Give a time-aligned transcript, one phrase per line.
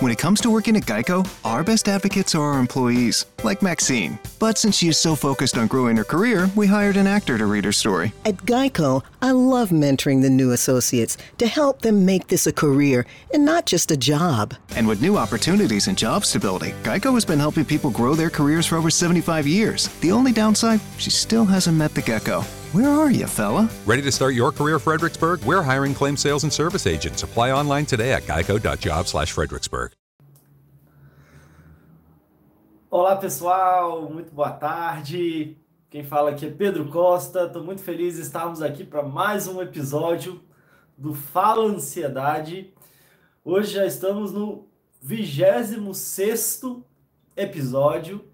[0.00, 4.18] When it comes to working at Geico, our best advocates are our employees, like Maxine.
[4.40, 7.46] But since she is so focused on growing her career, we hired an actor to
[7.46, 8.12] read her story.
[8.24, 13.06] At Geico, I love mentoring the new associates to help them make this a career
[13.32, 14.54] and not just a job.
[14.74, 18.66] And with new opportunities and job stability, Geico has been helping people grow their careers
[18.66, 19.86] for over 75 years.
[20.00, 22.42] The only downside, she still hasn't met the gecko.
[22.74, 23.70] Where are you, fella?
[23.86, 25.44] Ready to start your career, Fredericksburg?
[25.44, 27.22] We're hiring claim sales and service agents.
[27.22, 29.92] Apply online today at geico.job/fredericksburg.
[32.90, 35.56] Olá pessoal, muito boa tarde.
[35.88, 37.44] Quem fala aqui é Pedro Costa.
[37.44, 40.42] Estou muito feliz de estarmos aqui para mais um episódio
[40.98, 42.74] do Fala Ansiedade.
[43.44, 44.66] Hoje já estamos no
[45.00, 46.60] 26
[47.36, 48.24] episódio.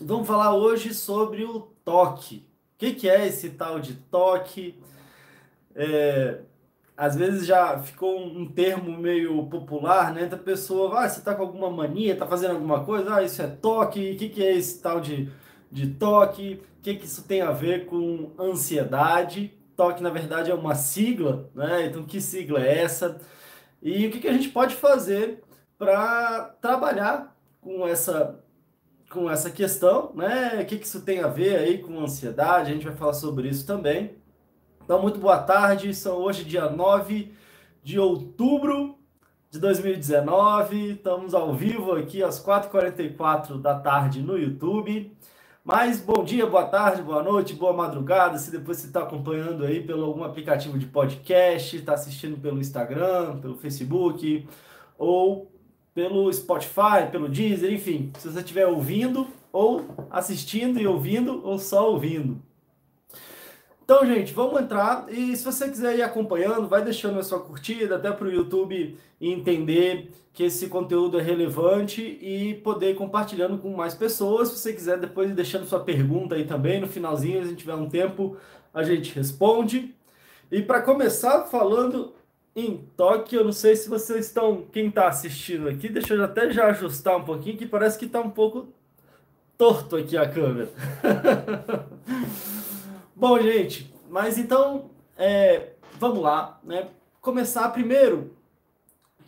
[0.00, 2.46] Vamos falar hoje sobre o toque.
[2.78, 4.80] O que, que é esse tal de toque?
[5.74, 6.42] É,
[6.96, 10.26] às vezes já ficou um termo meio popular, né?
[10.26, 13.48] Da pessoa, ah, você tá com alguma mania, tá fazendo alguma coisa, ah, isso é
[13.48, 15.28] toque, o que, que é esse tal de,
[15.72, 16.62] de toque?
[16.78, 19.52] O que, que isso tem a ver com ansiedade?
[19.76, 21.86] Toque, na verdade, é uma sigla, né?
[21.86, 23.20] Então, que sigla é essa?
[23.82, 25.42] E o que, que a gente pode fazer
[25.76, 28.38] para trabalhar com essa
[29.10, 30.60] com essa questão, né?
[30.60, 32.70] O que, que isso tem a ver aí com ansiedade?
[32.70, 34.16] A gente vai falar sobre isso também.
[34.84, 35.94] Então, muito boa tarde.
[35.94, 37.32] São hoje dia 9
[37.82, 38.98] de outubro
[39.50, 40.92] de 2019.
[40.92, 45.16] Estamos ao vivo aqui às 4h44 da tarde no YouTube.
[45.64, 48.38] Mas bom dia, boa tarde, boa noite, boa madrugada.
[48.38, 53.38] Se depois você está acompanhando aí pelo algum aplicativo de podcast, está assistindo pelo Instagram,
[53.38, 54.48] pelo Facebook,
[54.96, 55.52] ou
[55.98, 58.12] pelo Spotify, pelo Deezer, enfim.
[58.20, 62.40] Se você estiver ouvindo, ou assistindo e ouvindo, ou só ouvindo.
[63.82, 65.06] Então, gente, vamos entrar.
[65.08, 68.96] E se você quiser ir acompanhando, vai deixando a sua curtida, até para o YouTube
[69.20, 74.50] entender que esse conteúdo é relevante e poder ir compartilhando com mais pessoas.
[74.50, 76.80] Se você quiser, depois deixando sua pergunta aí também.
[76.80, 78.36] No finalzinho, se a gente tiver um tempo,
[78.72, 79.92] a gente responde.
[80.48, 82.12] E para começar falando
[82.60, 86.50] em toque, eu não sei se vocês estão, quem está assistindo aqui, deixa eu até
[86.50, 88.66] já ajustar um pouquinho, que parece que está um pouco
[89.56, 90.68] torto aqui a câmera.
[93.14, 95.70] Bom, gente, mas então, é,
[96.00, 96.88] vamos lá, né?
[97.20, 98.36] Começar primeiro,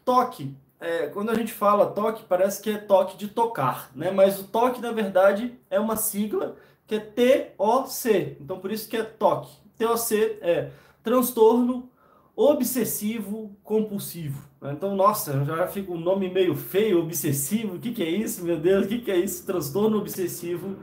[0.04, 0.52] toque.
[0.80, 4.10] É, quando a gente fala toque, parece que é toque de tocar, né?
[4.10, 8.36] Mas o toque, na verdade, é uma sigla que é TOC.
[8.40, 9.52] Então, por isso que é toque.
[9.78, 10.70] TOC é
[11.04, 11.88] transtorno
[12.36, 14.48] obsessivo compulsivo.
[14.60, 14.72] Né?
[14.72, 17.76] Então, nossa, já fica um nome meio feio, obsessivo.
[17.76, 18.86] O que, que é isso, meu Deus?
[18.86, 19.44] O que, que é isso?
[19.46, 20.76] Transtorno obsessivo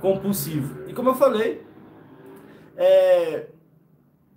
[0.00, 0.88] compulsivo.
[0.88, 1.64] E como eu falei,
[2.76, 3.46] é,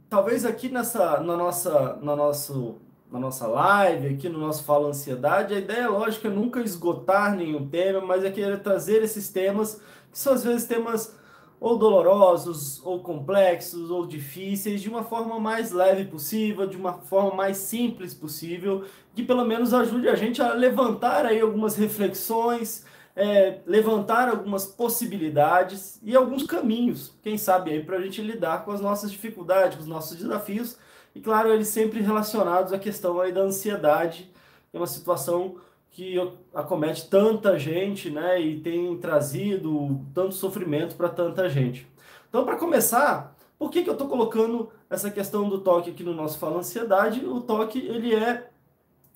[0.10, 2.76] talvez aqui nessa, na nossa, na nosso,
[3.12, 7.68] na nossa live, aqui no nosso Fala Ansiedade, a ideia lógica é nunca esgotar nenhum
[7.68, 9.82] tema, mas é querer trazer esses temas,
[10.12, 11.18] que são às vezes temas
[11.64, 17.34] ou dolorosos, ou complexos, ou difíceis, de uma forma mais leve possível, de uma forma
[17.34, 18.84] mais simples possível,
[19.16, 22.86] que pelo menos ajude a gente a levantar aí algumas reflexões,
[23.16, 28.72] é, levantar algumas possibilidades e alguns caminhos, quem sabe aí, para a gente lidar com
[28.72, 30.78] as nossas dificuldades, com os nossos desafios,
[31.16, 34.30] e claro, eles sempre relacionados à questão aí da ansiedade,
[34.74, 35.56] é uma situação
[35.94, 36.16] que
[36.54, 41.88] acomete tanta gente, né, e tem trazido tanto sofrimento para tanta gente.
[42.28, 46.16] Então, para começar, por que, que eu estou colocando essa questão do toque aqui no
[46.16, 47.24] nosso Fala Ansiedade?
[47.24, 48.50] O toque, ele é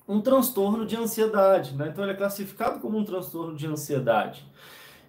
[0.06, 1.88] um transtorno de ansiedade, né?
[1.88, 4.46] Então ele é classificado como um transtorno de ansiedade.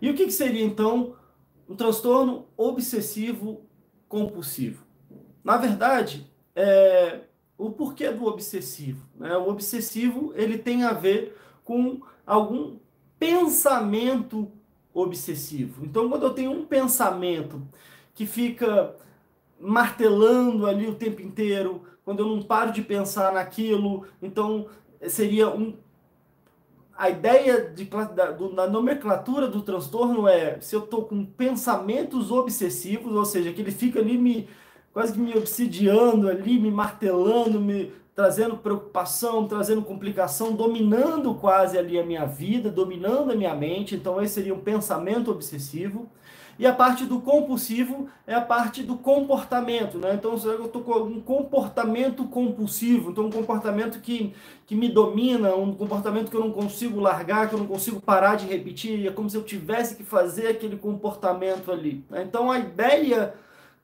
[0.01, 1.15] E o que, que seria então
[1.69, 3.61] um transtorno obsessivo
[4.09, 4.83] compulsivo?
[5.43, 7.21] Na verdade, é,
[7.57, 9.05] o porquê do obsessivo?
[9.15, 9.37] Né?
[9.37, 11.37] O obsessivo ele tem a ver
[11.69, 12.77] com algum
[13.19, 14.51] pensamento
[14.91, 15.85] obsessivo.
[15.85, 17.61] Então, quando eu tenho um pensamento
[18.15, 18.95] que fica
[19.59, 24.65] martelando ali o tempo inteiro, quando eu não paro de pensar naquilo, então
[25.07, 25.75] seria um.
[26.97, 33.13] A ideia de, da, da nomenclatura do transtorno é se eu estou com pensamentos obsessivos,
[33.15, 34.49] ou seja, que ele fica ali me
[34.91, 41.97] quase que me obsidiando ali, me martelando, me trazendo preocupação, trazendo complicação, dominando quase ali
[41.97, 43.95] a minha vida, dominando a minha mente.
[43.95, 46.09] Então, esse seria um pensamento obsessivo.
[46.59, 50.15] E a parte do compulsivo é a parte do comportamento, né?
[50.15, 54.33] Então, eu estou com um comportamento compulsivo, então um comportamento que,
[54.67, 58.35] que me domina, um comportamento que eu não consigo largar, que eu não consigo parar
[58.35, 62.03] de repetir, é como se eu tivesse que fazer aquele comportamento ali.
[62.09, 62.23] Né?
[62.23, 63.33] Então, a ideia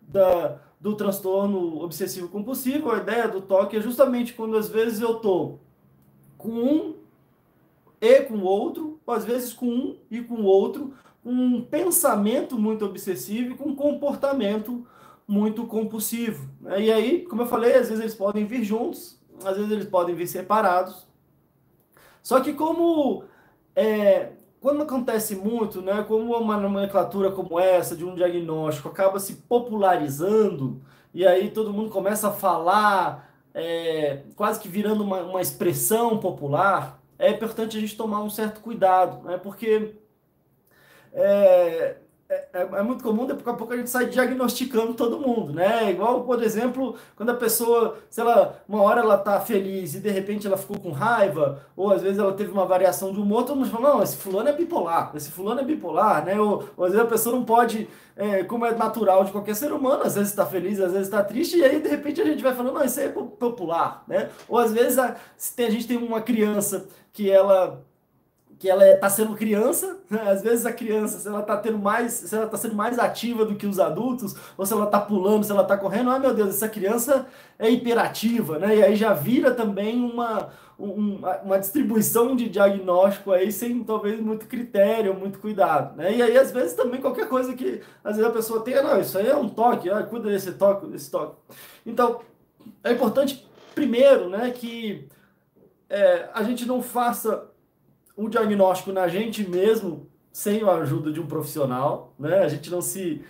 [0.02, 5.16] da, do transtorno obsessivo compulsivo, a ideia do toque é justamente quando às vezes eu
[5.16, 5.60] estou
[6.38, 6.96] com um
[8.00, 10.94] e com o outro, ou às vezes com um e com o outro,
[11.26, 14.86] um pensamento muito obsessivo e com um comportamento
[15.28, 16.48] muito compulsivo.
[16.62, 16.84] Né?
[16.84, 20.14] E aí, como eu falei, às vezes eles podem vir juntos, às vezes eles podem
[20.14, 21.08] vir separados.
[22.22, 23.24] Só que como
[23.76, 24.34] é,
[24.66, 30.82] quando acontece muito, né, como uma nomenclatura como essa de um diagnóstico acaba se popularizando
[31.14, 37.00] e aí todo mundo começa a falar, é, quase que virando uma, uma expressão popular,
[37.20, 39.94] é importante a gente tomar um certo cuidado, né, porque
[41.14, 45.54] é, é, é, é, muito comum, daqui a pouco a gente sai diagnosticando todo mundo,
[45.54, 45.92] né?
[45.92, 50.10] Igual, por exemplo, quando a pessoa, sei lá, uma hora ela tá feliz e de
[50.10, 53.58] repente ela ficou com raiva, ou às vezes ela teve uma variação de humor, todo
[53.58, 56.40] mundo fala, não, esse fulano é bipolar, esse fulano é bipolar, né?
[56.42, 59.72] Ou, ou às vezes a pessoa não pode, é, como é natural de qualquer ser
[59.72, 62.42] humano, às vezes está feliz, às vezes está triste, e aí de repente a gente
[62.42, 64.32] vai falando, não, isso aí é popular, né?
[64.50, 67.86] Ou às vezes a, a gente tem uma criança que ela
[68.58, 70.22] que ela está sendo criança, né?
[70.30, 73.46] às vezes a criança, se ela está tendo mais, se ela está sendo mais ativa
[73.46, 76.34] do que os adultos, ou se ela está pulando, se ela está correndo, ah meu
[76.34, 77.28] Deus, essa criança
[77.60, 78.78] é hiperativa, né?
[78.78, 80.50] E aí já vira também uma,
[80.80, 86.16] um, uma distribuição de diagnóstico aí sem talvez muito critério, muito cuidado, né?
[86.16, 89.18] E aí às vezes também qualquer coisa que às vezes a pessoa tenha, não, isso
[89.18, 91.36] aí é um toque, ah, cuida desse toque, desse toque.
[91.86, 92.22] Então,
[92.84, 95.10] é importante primeiro, né, que
[95.90, 97.52] é, a gente não faça
[98.18, 102.40] um diagnóstico na gente mesmo, sem a ajuda de um profissional, né?
[102.40, 103.22] A gente não se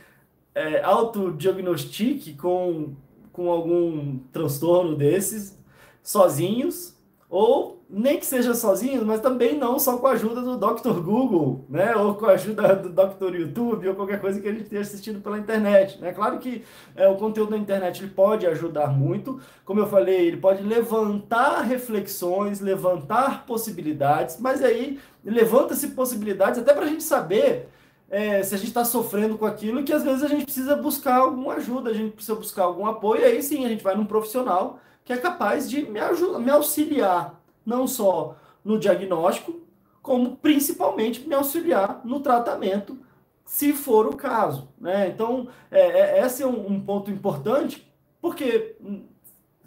[0.53, 2.95] é, autodiagnostique com,
[3.31, 5.57] com algum transtorno desses
[6.01, 6.94] sozinhos,
[7.35, 11.01] ou nem que seja sozinhos, mas também não só com a ajuda do Dr.
[11.01, 11.93] Google, né?
[11.93, 13.35] Ou com a ajuda do Dr.
[13.35, 15.97] YouTube, ou qualquer coisa que a gente tenha assistido pela internet.
[15.97, 16.13] É né?
[16.13, 16.63] claro que
[16.95, 21.59] é, o conteúdo da internet ele pode ajudar muito, como eu falei, ele pode levantar
[21.59, 27.67] reflexões, levantar possibilidades, mas aí levanta-se possibilidades até para a gente saber
[28.09, 31.17] é, se a gente está sofrendo com aquilo, que às vezes a gente precisa buscar
[31.17, 34.79] alguma ajuda, a gente precisa buscar algum apoio, aí sim a gente vai num profissional
[35.05, 39.61] que é capaz de me, ajudar, me auxiliar, não só no diagnóstico,
[40.01, 42.97] como principalmente me auxiliar no tratamento,
[43.45, 44.67] se for o caso.
[44.81, 45.07] Né?
[45.07, 47.87] Então, é, é, esse é um, um, ponto importante,
[48.19, 49.03] porque, hum,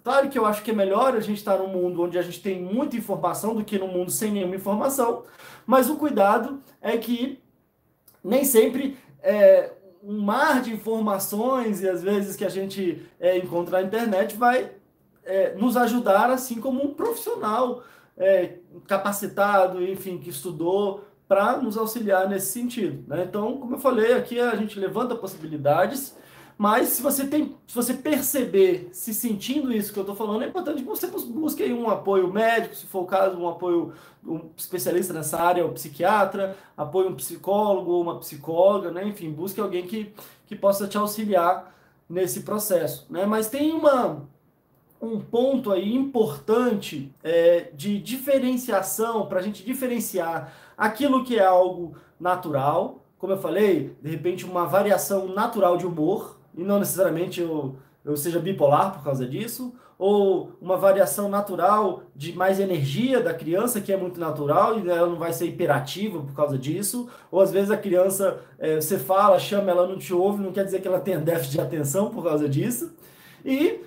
[0.02, 2.43] claro que eu acho que é melhor a gente estar num mundo onde a gente
[2.43, 5.23] tem muita informação do que num mundo sem nenhuma informação,
[5.64, 7.41] mas o cuidado é que
[8.25, 13.81] nem sempre é, um mar de informações e às vezes que a gente é, encontra
[13.81, 14.77] na internet vai
[15.28, 17.82] é, nos ajudar, assim como um profissional
[18.16, 23.04] é, capacitado, enfim, que estudou, para nos auxiliar nesse sentido.
[23.06, 23.25] Né?
[23.28, 26.16] Então, como eu falei, aqui a gente levanta possibilidades,
[26.56, 30.48] mas se você tem, se você perceber, se sentindo isso que eu estou falando, é
[30.48, 33.92] importante que você busque um apoio médico, se for o caso, um apoio
[34.26, 39.06] um especialista nessa área, um psiquiatra, apoio um psicólogo ou uma psicóloga, né?
[39.06, 40.12] enfim, busque alguém que,
[40.46, 41.72] que possa te auxiliar
[42.08, 43.06] nesse processo.
[43.10, 43.24] Né?
[43.26, 44.26] Mas tem uma,
[45.00, 51.96] um ponto aí importante é, de diferenciação, para a gente diferenciar aquilo que é algo
[52.19, 57.76] natural, como eu falei, de repente uma variação natural de humor, e não necessariamente eu,
[58.05, 63.81] eu seja bipolar por causa disso, ou uma variação natural de mais energia da criança,
[63.81, 67.50] que é muito natural, e ela não vai ser hiperativa por causa disso, ou às
[67.50, 70.86] vezes a criança, é, você fala, chama, ela não te ouve, não quer dizer que
[70.86, 72.94] ela tenha déficit de atenção por causa disso,
[73.44, 73.81] e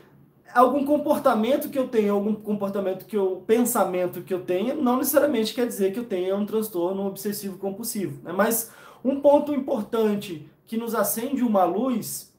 [0.54, 5.54] algum comportamento que eu tenho, algum comportamento que eu, pensamento que eu tenha, não necessariamente
[5.54, 8.22] quer dizer que eu tenha um transtorno obsessivo compulsivo.
[8.24, 8.32] Né?
[8.32, 8.72] Mas
[9.04, 12.34] um ponto importante que nos acende uma luz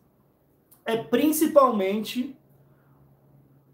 [0.84, 2.36] é principalmente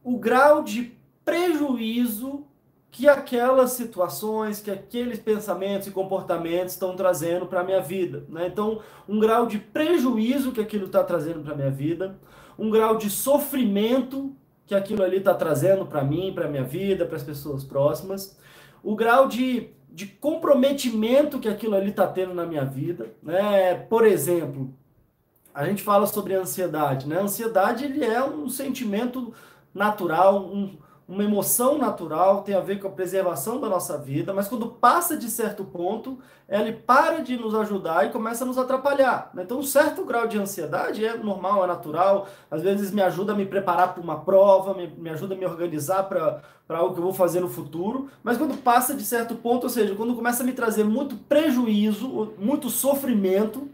[0.03, 2.45] o grau de prejuízo
[2.91, 8.25] que aquelas situações, que aqueles pensamentos e comportamentos estão trazendo para a minha vida.
[8.29, 8.47] Né?
[8.47, 12.19] Então, um grau de prejuízo que aquilo está trazendo para a minha vida,
[12.59, 14.35] um grau de sofrimento
[14.67, 18.39] que aquilo ali está trazendo para mim, para minha vida, para as pessoas próximas,
[18.83, 23.75] o grau de, de comprometimento que aquilo ali está tendo na minha vida, né?
[23.75, 24.75] Por exemplo,
[25.55, 27.19] a gente fala sobre a ansiedade, né?
[27.19, 29.33] A ansiedade ele é um sentimento
[29.73, 30.77] natural, um,
[31.09, 35.17] uma emoção natural, tem a ver com a preservação da nossa vida, mas quando passa
[35.17, 39.31] de certo ponto, ele para de nos ajudar e começa a nos atrapalhar.
[39.33, 39.43] Né?
[39.43, 43.35] Então, um certo grau de ansiedade é normal, é natural, às vezes me ajuda a
[43.35, 47.05] me preparar para uma prova, me, me ajuda a me organizar para algo que eu
[47.05, 50.47] vou fazer no futuro, mas quando passa de certo ponto, ou seja, quando começa a
[50.47, 53.67] me trazer muito prejuízo, muito sofrimento,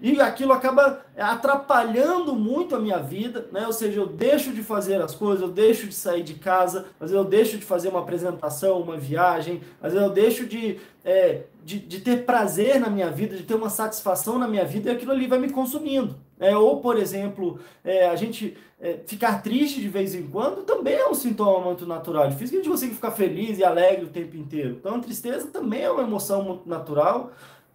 [0.00, 3.66] e aquilo acaba atrapalhando muito a minha vida, né?
[3.66, 7.10] Ou seja, eu deixo de fazer as coisas, eu deixo de sair de casa, às
[7.10, 11.42] vezes eu deixo de fazer uma apresentação, uma viagem, às vezes eu deixo de, é,
[11.62, 14.94] de, de, ter prazer na minha vida, de ter uma satisfação na minha vida, e
[14.94, 16.16] aquilo ali vai me consumindo.
[16.38, 20.94] É, ou, por exemplo, é, a gente é, ficar triste de vez em quando também
[20.94, 22.24] é um sintoma muito natural.
[22.24, 24.78] É difícil que a gente consiga ficar feliz e alegre o tempo inteiro.
[24.80, 27.32] Então, a tristeza também é uma emoção muito natural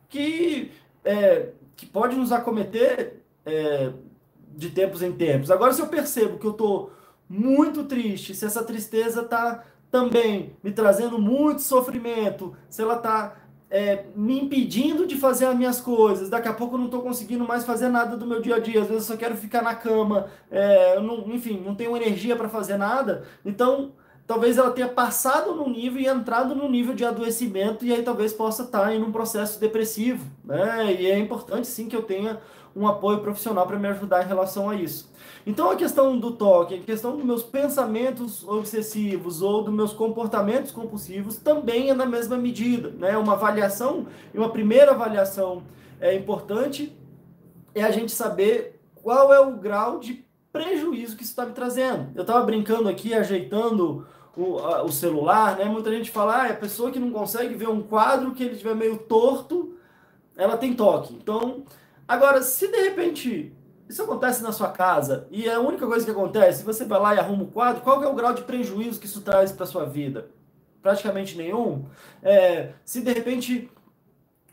[0.09, 0.71] que
[1.03, 3.91] é, que pode nos acometer é,
[4.55, 5.51] de tempos em tempos.
[5.51, 6.91] Agora, se eu percebo que eu estou
[7.29, 13.35] muito triste, se essa tristeza está também me trazendo muito sofrimento, se ela está
[13.69, 17.45] é, me impedindo de fazer as minhas coisas, daqui a pouco eu não estou conseguindo
[17.45, 19.75] mais fazer nada do meu dia a dia, às vezes eu só quero ficar na
[19.75, 23.93] cama, é, não, enfim, não tenho energia para fazer nada, então
[24.27, 28.33] talvez ela tenha passado no nível e entrado no nível de adoecimento e aí talvez
[28.33, 30.93] possa estar em um processo depressivo, né?
[30.93, 32.39] E é importante sim que eu tenha
[32.75, 35.09] um apoio profissional para me ajudar em relação a isso.
[35.45, 40.71] Então a questão do toque, a questão dos meus pensamentos obsessivos ou dos meus comportamentos
[40.71, 43.17] compulsivos também é na mesma medida, né?
[43.17, 45.63] Uma avaliação e uma primeira avaliação
[46.01, 46.95] é importante
[47.73, 52.09] é a gente saber qual é o grau de prejuízo que isso está me trazendo.
[52.15, 55.65] Eu estava brincando aqui, ajeitando o, a, o celular, né?
[55.65, 58.75] Muita gente fala, ah, a pessoa que não consegue ver um quadro que ele estiver
[58.75, 59.75] meio torto,
[60.35, 61.13] ela tem toque.
[61.13, 61.63] Então,
[62.07, 63.53] agora, se de repente
[63.87, 67.15] isso acontece na sua casa e é a única coisa que acontece, você vai lá
[67.15, 69.85] e arruma o quadro, qual é o grau de prejuízo que isso traz para sua
[69.85, 70.29] vida?
[70.81, 71.85] Praticamente nenhum.
[72.21, 73.71] É, se de repente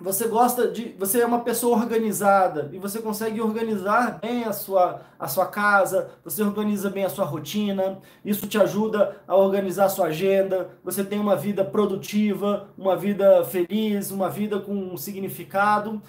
[0.03, 5.03] você gosta de, você é uma pessoa organizada e você consegue organizar bem a sua,
[5.19, 9.89] a sua casa, você organiza bem a sua rotina, isso te ajuda a organizar a
[9.89, 16.03] sua agenda, você tem uma vida produtiva, uma vida feliz, uma vida com um significado.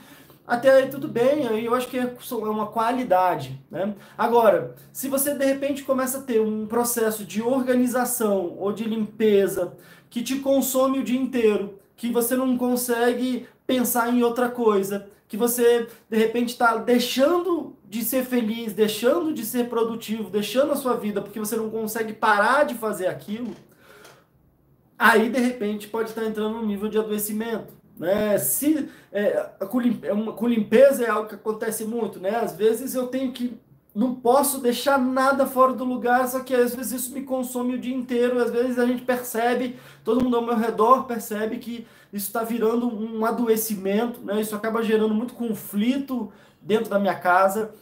[0.46, 3.94] Até aí tudo bem, eu acho que é uma qualidade, né?
[4.18, 9.74] Agora, se você de repente começa a ter um processo de organização ou de limpeza
[10.10, 15.38] que te consome o dia inteiro, que você não consegue pensar em outra coisa, que
[15.38, 20.96] você de repente está deixando de ser feliz, deixando de ser produtivo, deixando a sua
[20.96, 23.53] vida porque você não consegue parar de fazer aquilo,
[24.98, 27.74] aí de repente pode estar entrando num nível de adoecimento.
[27.98, 28.38] Né?
[28.38, 32.36] Se, é, com limpeza é algo que acontece muito, né?
[32.36, 33.60] Às vezes eu tenho que
[33.94, 37.80] não posso deixar nada fora do lugar, só que às vezes isso me consome o
[37.80, 42.28] dia inteiro, às vezes a gente percebe, todo mundo ao meu redor percebe que isso
[42.28, 44.42] está virando um adoecimento, né?
[44.42, 46.32] Isso acaba gerando muito conflito
[46.62, 47.74] dentro da minha casa.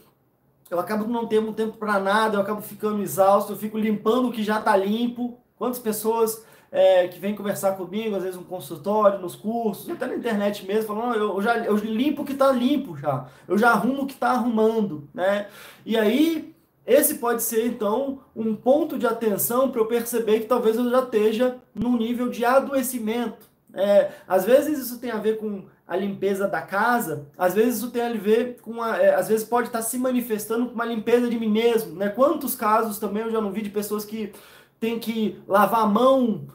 [0.70, 4.32] Eu acabo não tendo tempo para nada, eu acabo ficando exausto, eu fico limpando o
[4.32, 5.38] que já está limpo.
[5.56, 10.16] Quantas pessoas é, que vêm conversar comigo, às vezes no consultório, nos cursos, até na
[10.16, 13.72] internet mesmo, falando, eu, eu já eu limpo o que está limpo já, eu já
[13.72, 15.48] arrumo o que está arrumando, né?
[15.84, 16.54] E aí,
[16.86, 21.00] esse pode ser então um ponto de atenção para eu perceber que talvez eu já
[21.00, 23.52] esteja num nível de adoecimento.
[23.74, 27.90] É, às vezes isso tem a ver com a limpeza da casa, às vezes isso
[27.90, 31.28] tem a ver com a, é, às vezes pode estar se manifestando com uma limpeza
[31.28, 32.08] de mim mesmo, né?
[32.08, 34.32] Quantos casos também eu já não vi de pessoas que
[34.80, 36.46] têm que lavar a mão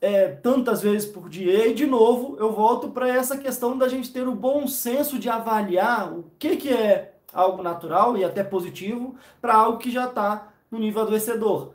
[0.00, 1.68] é, tantas vezes por dia.
[1.68, 5.28] E de novo, eu volto para essa questão da gente ter o bom senso de
[5.28, 10.48] avaliar o que, que é algo natural e até positivo para algo que já está
[10.70, 11.72] no nível adoecedor.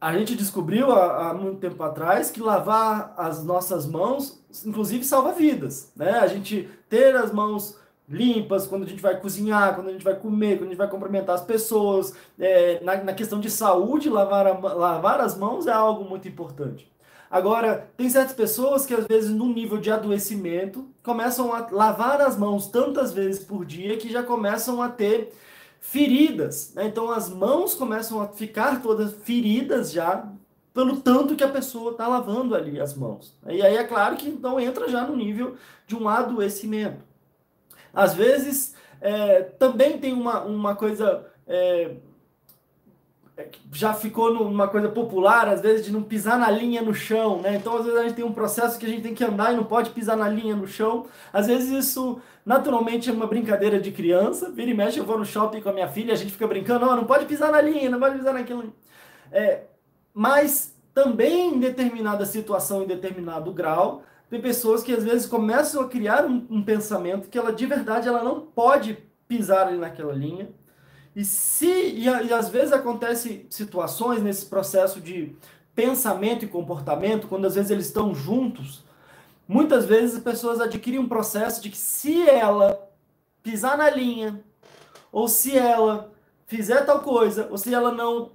[0.00, 5.32] A gente descobriu há, há, muito tempo atrás que lavar as nossas mãos, inclusive, salva
[5.32, 5.90] vidas.
[5.96, 6.10] Né?
[6.10, 10.14] A gente ter as mãos limpas quando a gente vai cozinhar, quando a gente vai
[10.14, 12.14] comer, quando a gente vai cumprimentar as pessoas.
[12.38, 16.88] É, na, na questão de saúde, lavar, a, lavar as mãos é algo muito importante.
[17.30, 22.36] Agora, tem certas pessoas que às vezes no nível de adoecimento começam a lavar as
[22.36, 25.32] mãos tantas vezes por dia que já começam a ter
[25.80, 26.72] feridas.
[26.74, 26.86] Né?
[26.86, 30.30] Então as mãos começam a ficar todas feridas já
[30.72, 33.34] pelo tanto que a pessoa está lavando ali as mãos.
[33.48, 35.56] E aí é claro que então entra já no nível
[35.86, 37.02] de um adoecimento.
[37.94, 41.96] Às vezes é, também tem uma, uma coisa é,
[43.72, 47.56] já ficou numa coisa popular, às vezes, de não pisar na linha no chão, né?
[47.56, 49.56] Então, às vezes, a gente tem um processo que a gente tem que andar e
[49.56, 51.06] não pode pisar na linha no chão.
[51.32, 54.50] Às vezes, isso naturalmente é uma brincadeira de criança.
[54.50, 56.86] Vira e mexe, eu vou no shopping com a minha filha, a gente fica brincando,
[56.88, 58.72] oh, não pode pisar na linha, não pode pisar naquilo.
[59.30, 59.64] É,
[60.14, 65.88] mas também em determinada situação, em determinado grau, tem pessoas que às vezes começam a
[65.88, 68.96] criar um, um pensamento que ela de verdade ela não pode
[69.28, 70.48] pisar ali naquela linha.
[71.16, 75.34] E se e, e às vezes acontece situações nesse processo de
[75.74, 78.84] pensamento e comportamento, quando às vezes eles estão juntos,
[79.48, 82.86] muitas vezes as pessoas adquirem um processo de que se ela
[83.42, 84.44] pisar na linha,
[85.10, 86.12] ou se ela
[86.46, 88.32] fizer tal coisa, ou se ela não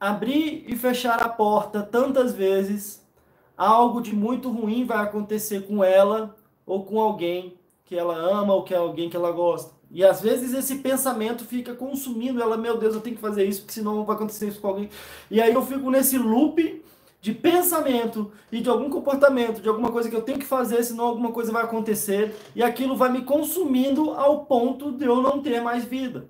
[0.00, 3.06] abrir e fechar a porta tantas vezes,
[3.54, 6.34] algo de muito ruim vai acontecer com ela
[6.64, 9.81] ou com alguém que ela ama ou que é alguém que ela gosta.
[9.92, 13.60] E às vezes esse pensamento fica consumindo ela, meu Deus, eu tenho que fazer isso,
[13.60, 14.88] porque senão vai acontecer isso com alguém.
[15.30, 16.82] E aí eu fico nesse loop
[17.20, 21.04] de pensamento e de algum comportamento, de alguma coisa que eu tenho que fazer, senão
[21.04, 25.60] alguma coisa vai acontecer, e aquilo vai me consumindo ao ponto de eu não ter
[25.60, 26.26] mais vida.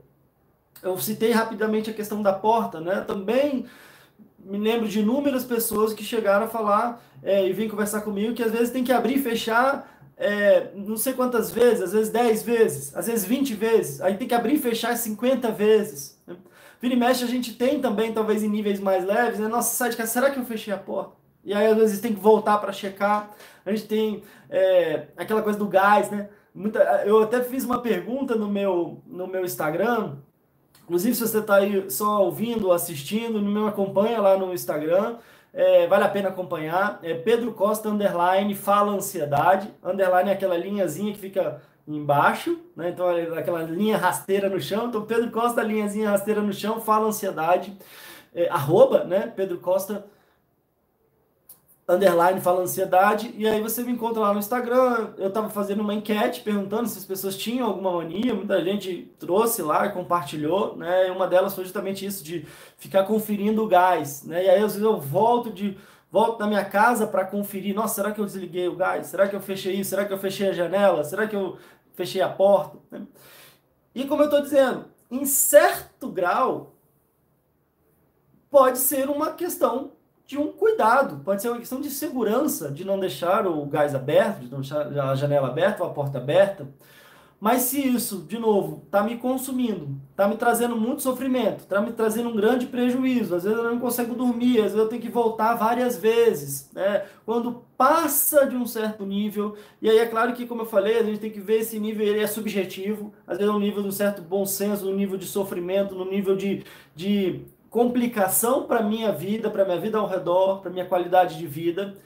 [0.83, 3.01] Eu citei rapidamente a questão da porta, né?
[3.03, 3.65] Também
[4.45, 8.43] me lembro de inúmeras pessoas que chegaram a falar é, e vêm conversar comigo que
[8.43, 12.43] às vezes tem que abrir e fechar é, não sei quantas vezes, às vezes 10
[12.43, 16.21] vezes, às vezes 20 vezes, aí tem que abrir e fechar 50 vezes.
[16.27, 16.37] Né?
[16.81, 19.49] Vira e mexe a gente tem também, talvez em níveis mais leves, né?
[19.49, 21.13] Nossa, sai de casa, será que eu fechei a porta?
[21.45, 23.31] E aí às vezes tem que voltar para checar.
[23.65, 26.29] A gente tem é, aquela coisa do gás, né?
[26.55, 30.17] Muita, eu até fiz uma pergunta no meu, no meu Instagram,
[30.85, 35.17] Inclusive, se você está aí só ouvindo ou assistindo, não me acompanha lá no Instagram.
[35.53, 36.99] É, vale a pena acompanhar.
[37.03, 39.73] É Pedro Costa Underline Fala Ansiedade.
[39.85, 42.91] Underline é aquela linhazinha que fica embaixo, né?
[42.91, 44.87] Então é aquela linha rasteira no chão.
[44.87, 47.77] Então Pedro Costa, linhazinha rasteira no chão, Fala Ansiedade.
[48.35, 49.31] É, arroba, né?
[49.35, 50.07] Pedro Costa
[51.89, 55.15] underline fala ansiedade, e aí você me encontra lá no Instagram.
[55.19, 59.63] Eu estava fazendo uma enquete perguntando se as pessoas tinham alguma mania, muita gente trouxe
[59.63, 61.09] lá e compartilhou, né?
[61.09, 62.47] E uma delas foi justamente isso de
[62.77, 64.45] ficar conferindo o gás, né?
[64.45, 65.77] E aí às vezes eu volto de
[66.11, 69.07] volto na minha casa para conferir, nossa, será que eu desliguei o gás?
[69.07, 69.91] Será que eu fechei isso?
[69.91, 71.03] Será que eu fechei a janela?
[71.03, 71.57] Será que eu
[71.95, 72.79] fechei a porta?
[72.91, 73.07] Né?
[73.95, 76.75] E como eu estou dizendo, em certo grau
[78.51, 79.93] pode ser uma questão
[80.33, 81.23] de um cuidado.
[81.23, 84.87] Pode ser uma questão de segurança, de não deixar o gás aberto, de não deixar
[84.87, 86.67] a janela aberta ou a porta aberta.
[87.39, 91.91] Mas se isso, de novo, está me consumindo, está me trazendo muito sofrimento, está me
[91.91, 95.09] trazendo um grande prejuízo, às vezes eu não consigo dormir, às vezes eu tenho que
[95.09, 97.05] voltar várias vezes, né?
[97.27, 101.03] Quando passa de um certo nível, e aí é claro que, como eu falei, a
[101.03, 103.89] gente tem que ver esse nível, ele é subjetivo, às vezes é um nível de
[103.89, 106.63] um certo bom senso, um nível de sofrimento, no nível de,
[106.95, 111.97] de complicação para minha vida, para minha vida ao redor, para minha qualidade de vida,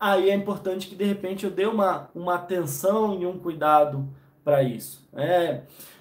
[0.00, 4.08] aí é importante que de repente eu dê uma, uma atenção e um cuidado
[4.42, 5.06] para isso.
[5.14, 5.60] É,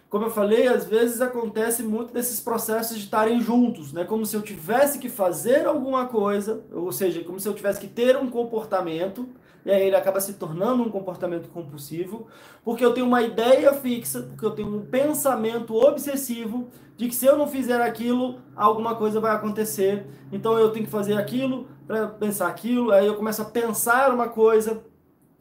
[0.10, 4.06] como eu falei, às vezes acontece muito desses processos de estarem juntos, né?
[4.06, 7.88] Como se eu tivesse que fazer alguma coisa, ou seja, como se eu tivesse que
[7.88, 9.28] ter um comportamento
[9.70, 12.26] e aí ele acaba se tornando um comportamento compulsivo,
[12.64, 17.28] porque eu tenho uma ideia fixa, porque eu tenho um pensamento obsessivo de que se
[17.28, 20.08] eu não fizer aquilo, alguma coisa vai acontecer.
[20.32, 24.28] Então eu tenho que fazer aquilo para pensar aquilo, aí eu começo a pensar uma
[24.28, 24.84] coisa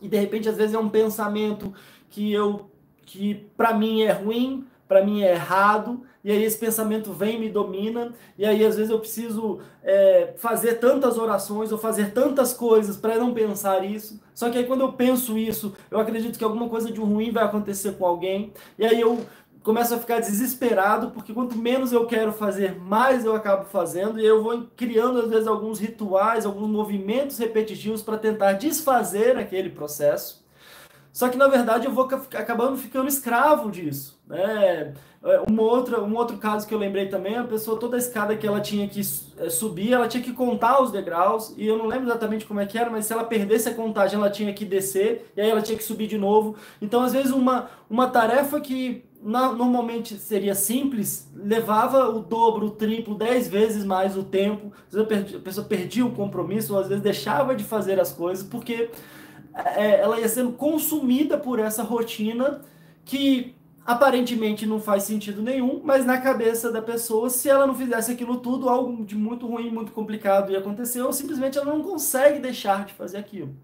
[0.03, 1.73] e de repente às vezes é um pensamento
[2.11, 2.71] que eu
[3.07, 7.39] que para mim é ruim, para mim é errado, e aí esse pensamento vem e
[7.39, 12.53] me domina, e aí às vezes eu preciso é, fazer tantas orações ou fazer tantas
[12.53, 14.21] coisas para não pensar isso.
[14.35, 17.45] Só que aí quando eu penso isso, eu acredito que alguma coisa de ruim vai
[17.45, 19.19] acontecer com alguém, e aí eu
[19.63, 24.25] começo a ficar desesperado, porque quanto menos eu quero fazer, mais eu acabo fazendo, e
[24.25, 30.47] eu vou criando às vezes alguns rituais, alguns movimentos repetitivos para tentar desfazer aquele processo.
[31.19, 34.17] Só que na verdade eu vou acabando ficando escravo disso.
[34.25, 34.95] Né?
[35.25, 38.37] É, uma outra, um outro caso que eu lembrei também, a pessoa, toda a escada
[38.37, 39.01] que ela tinha que
[39.37, 42.67] é, subir, ela tinha que contar os degraus, e eu não lembro exatamente como é
[42.67, 45.61] que era, mas se ela perdesse a contagem, ela tinha que descer, e aí ela
[45.61, 46.55] tinha que subir de novo.
[46.81, 52.71] Então, às vezes, uma, uma tarefa que na, normalmente seria simples, levava o dobro, o
[52.71, 54.73] triplo, dez vezes mais o tempo.
[54.87, 58.47] Às vezes a, pessoa perdia o compromisso, ou às vezes deixava de fazer as coisas,
[58.47, 58.89] porque
[59.77, 62.61] ela ia sendo consumida por essa rotina
[63.05, 68.13] que aparentemente não faz sentido nenhum, mas na cabeça da pessoa, se ela não fizesse
[68.13, 72.39] aquilo tudo, algo de muito ruim, muito complicado ia acontecer, ou simplesmente ela não consegue
[72.39, 73.57] deixar de fazer aquilo.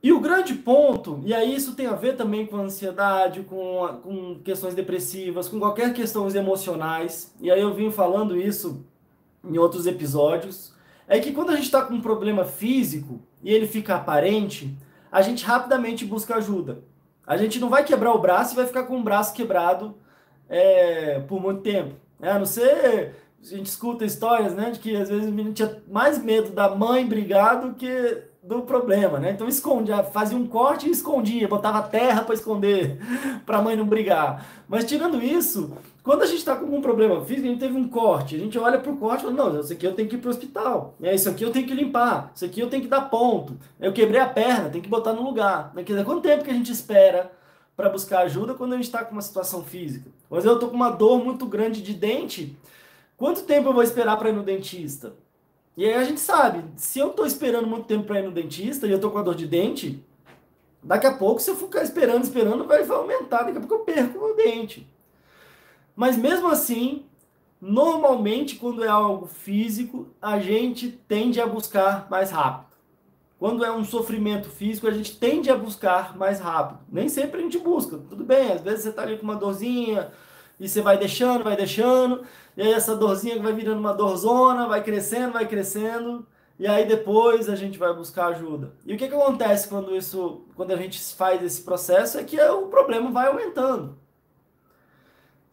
[0.00, 4.38] E o grande ponto, e aí isso tem a ver também com ansiedade, com, com
[4.44, 8.84] questões depressivas, com qualquer questões emocionais, e aí eu vim falando isso
[9.42, 10.73] em outros episódios,
[11.08, 14.76] é que quando a gente está com um problema físico e ele fica aparente,
[15.10, 16.82] a gente rapidamente busca ajuda.
[17.26, 19.94] A gente não vai quebrar o braço e vai ficar com o braço quebrado
[20.48, 21.94] é, por muito tempo.
[22.20, 23.14] É, a não ser
[23.52, 26.74] a gente escuta histórias, né, de que às vezes o menino tinha mais medo da
[26.74, 29.30] mãe brigar do que do problema, né?
[29.30, 32.98] Então escondia, fazia um corte e escondia, botava terra para esconder,
[33.44, 34.46] para a mãe não brigar.
[34.68, 35.72] Mas tirando isso,
[36.04, 38.58] quando a gente está com um problema físico, a gente teve um corte, a gente
[38.58, 40.30] olha para o corte e fala, não, isso aqui eu tenho que ir para o
[40.30, 43.56] hospital, é, isso aqui eu tenho que limpar, isso aqui eu tenho que dar ponto,
[43.80, 45.72] eu quebrei a perna, tem que botar no lugar.
[45.74, 47.32] Quer dizer, quanto tempo que a gente espera
[47.74, 50.10] para buscar ajuda quando a gente está com uma situação física?
[50.28, 52.54] Mas eu estou com uma dor muito grande de dente,
[53.16, 55.14] quanto tempo eu vou esperar para ir no dentista?
[55.74, 58.86] E aí a gente sabe, se eu estou esperando muito tempo para ir no dentista
[58.86, 60.04] e eu estou com a dor de dente,
[60.82, 64.18] daqui a pouco, se eu ficar esperando, esperando, vai aumentar, daqui a pouco eu perco
[64.18, 64.86] o dente.
[65.94, 67.04] Mas mesmo assim,
[67.60, 72.74] normalmente quando é algo físico, a gente tende a buscar mais rápido.
[73.38, 76.80] Quando é um sofrimento físico, a gente tende a buscar mais rápido.
[76.90, 77.98] Nem sempre a gente busca.
[77.98, 80.10] Tudo bem, às vezes você está ali com uma dorzinha
[80.58, 82.22] e você vai deixando, vai deixando,
[82.56, 86.26] e aí essa dorzinha vai virando uma dorzona, vai crescendo, vai crescendo,
[86.58, 88.72] e aí depois a gente vai buscar ajuda.
[88.86, 92.40] E o que, que acontece quando isso, quando a gente faz esse processo é que
[92.40, 93.98] o problema vai aumentando.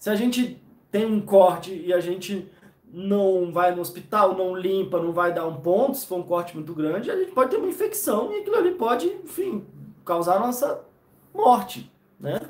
[0.02, 0.60] Se a gente
[0.92, 2.52] tem um corte e a gente
[2.92, 6.56] não vai no hospital, não limpa, não vai dar um ponto, se for um corte
[6.56, 9.64] muito grande, a gente pode ter uma infecção e aquilo ali pode, enfim,
[10.04, 10.84] causar nossa
[11.32, 12.42] morte, né?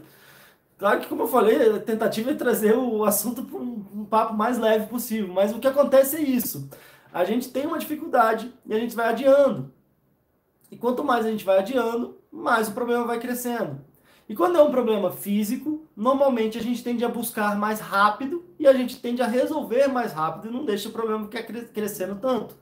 [0.77, 4.33] Claro que, como eu falei, a tentativa é trazer o assunto para um, um, papo
[4.33, 6.69] mais leve possível, mas o que acontece é isso.
[7.11, 9.73] A gente tem uma dificuldade e a gente vai adiando.
[10.71, 13.90] E quanto mais a gente vai adiando, mais o problema vai crescendo.
[14.31, 18.65] E quando é um problema físico, normalmente a gente tende a buscar mais rápido e
[18.65, 22.55] a gente tende a resolver mais rápido e não deixa o problema ficar crescendo tanto.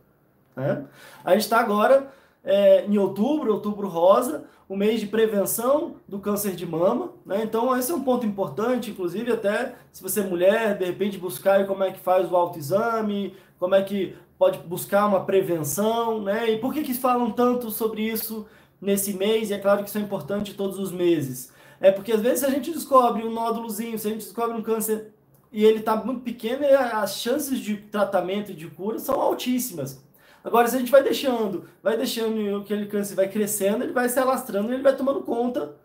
[0.56, 0.84] Né?
[1.24, 2.12] A gente está agora
[2.44, 7.12] é, em outubro, outubro rosa, o mês de prevenção do câncer de mama.
[7.24, 7.44] Né?
[7.44, 11.68] Então, esse é um ponto importante, inclusive, até se você é mulher, de repente buscar
[11.68, 16.50] como é que faz o autoexame, como é que pode buscar uma prevenção, né?
[16.50, 18.48] E por que, que falam tanto sobre isso
[18.82, 19.52] nesse mês?
[19.52, 21.59] E é claro que isso é importante todos os meses.
[21.82, 25.14] É porque às vezes a gente descobre um nódulozinho, se a gente descobre um câncer
[25.52, 30.04] e ele está muito pequeno, as chances de tratamento e de cura são altíssimas.
[30.44, 34.20] Agora, se a gente vai deixando, vai deixando aquele câncer vai crescendo, ele vai se
[34.20, 35.76] alastrando, ele vai tomando conta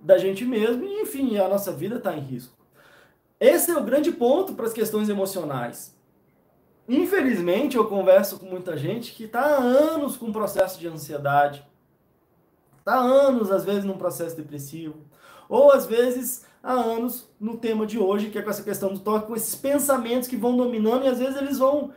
[0.00, 2.54] da gente mesmo e, enfim, a nossa vida está em risco.
[3.40, 5.96] Esse é o grande ponto para as questões emocionais.
[6.88, 11.66] Infelizmente, eu converso com muita gente que está há anos com um processo de ansiedade,
[12.86, 14.94] Está anos, às vezes, num processo depressivo.
[15.48, 19.00] Ou, às vezes, há anos no tema de hoje, que é com essa questão do
[19.00, 21.90] toque, com esses pensamentos que vão dominando e, às vezes, eles vão...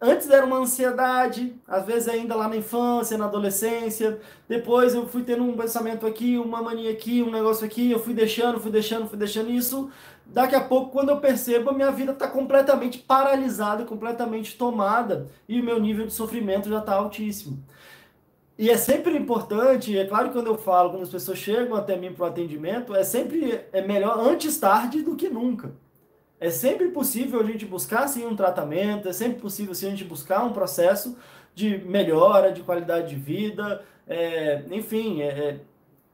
[0.00, 4.18] Antes era uma ansiedade, às vezes ainda lá na infância, na adolescência.
[4.48, 7.90] Depois eu fui tendo um pensamento aqui, uma mania aqui, um negócio aqui.
[7.90, 9.90] Eu fui deixando, fui deixando, fui deixando isso.
[10.24, 15.26] Daqui a pouco, quando eu percebo, a minha vida está completamente paralisada, completamente tomada.
[15.46, 17.62] E o meu nível de sofrimento já está altíssimo.
[18.60, 21.96] E é sempre importante, é claro que quando eu falo, quando as pessoas chegam até
[21.96, 25.72] mim para o atendimento, é sempre é melhor antes tarde do que nunca.
[26.38, 30.04] É sempre possível a gente buscar sim um tratamento, é sempre possível sim, a gente
[30.04, 31.16] buscar um processo
[31.54, 35.60] de melhora, de qualidade de vida, é, enfim, é, é,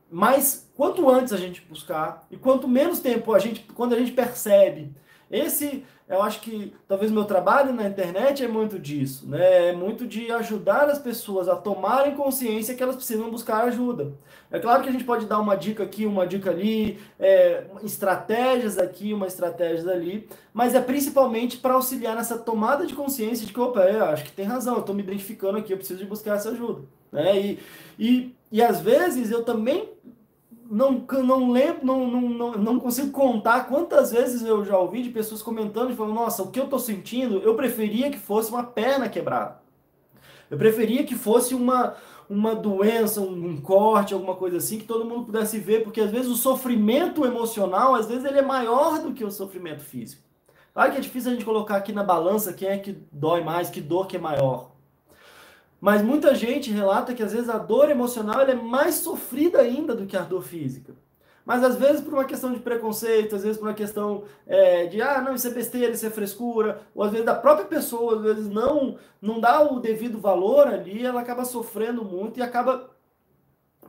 [0.08, 4.12] mas quanto antes a gente buscar e quanto menos tempo a gente, quando a gente
[4.12, 4.92] percebe
[5.28, 9.70] esse eu acho que talvez meu trabalho na internet é muito disso, né?
[9.70, 14.12] É muito de ajudar as pessoas a tomarem consciência que elas precisam buscar ajuda.
[14.48, 18.78] É claro que a gente pode dar uma dica aqui, uma dica ali, é, estratégias
[18.78, 23.58] aqui, uma estratégia ali, mas é principalmente para auxiliar nessa tomada de consciência de que,
[23.58, 26.36] opa, eu acho que tem razão, eu estou me identificando aqui, eu preciso de buscar
[26.36, 26.82] essa ajuda.
[27.10, 27.36] Né?
[27.36, 27.58] E,
[27.98, 29.88] e, e às vezes eu também
[30.70, 35.42] não, não lembro, não, não, não, consigo contar quantas vezes eu já ouvi de pessoas
[35.42, 39.08] comentando e falando, nossa, o que eu estou sentindo, eu preferia que fosse uma perna
[39.08, 39.60] quebrada.
[40.50, 41.94] Eu preferia que fosse uma,
[42.28, 46.10] uma doença, um, um, corte, alguma coisa assim, que todo mundo pudesse ver, porque às
[46.10, 50.22] vezes o sofrimento emocional, às vezes ele é maior do que o sofrimento físico.
[50.72, 53.70] Claro que é difícil a gente colocar aqui na balança quem é que dói mais,
[53.70, 54.75] que dor que é maior.
[55.86, 60.04] Mas muita gente relata que às vezes a dor emocional é mais sofrida ainda do
[60.04, 60.92] que a dor física.
[61.44, 65.00] Mas às vezes por uma questão de preconceito, às vezes por uma questão é, de
[65.00, 68.22] ah, não, isso é besteira, isso é frescura, ou às vezes da própria pessoa, às
[68.22, 72.90] vezes não, não dá o devido valor ali, ela acaba sofrendo muito e acaba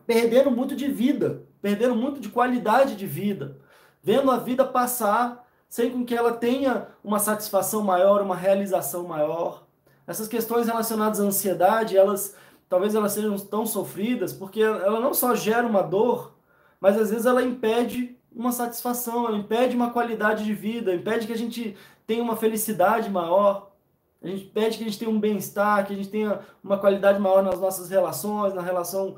[0.06, 3.58] perdendo muito de vida, perdendo muito de qualidade de vida,
[4.04, 9.66] vendo a vida passar sem com que ela tenha uma satisfação maior, uma realização maior.
[10.08, 12.34] Essas questões relacionadas à ansiedade, elas
[12.70, 16.34] talvez elas sejam tão sofridas porque ela não só gera uma dor,
[16.80, 21.34] mas às vezes ela impede uma satisfação, ela impede uma qualidade de vida, impede que
[21.34, 23.72] a gente tenha uma felicidade maior,
[24.22, 27.20] a gente pede que a gente tenha um bem-estar, que a gente tenha uma qualidade
[27.20, 29.17] maior nas nossas relações, na relação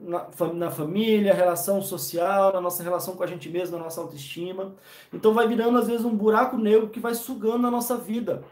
[0.00, 4.74] na, na família, relação social, na nossa relação com a gente mesmo, na nossa autoestima.
[5.12, 8.42] Então vai virando às vezes um buraco negro que vai sugando a nossa vida.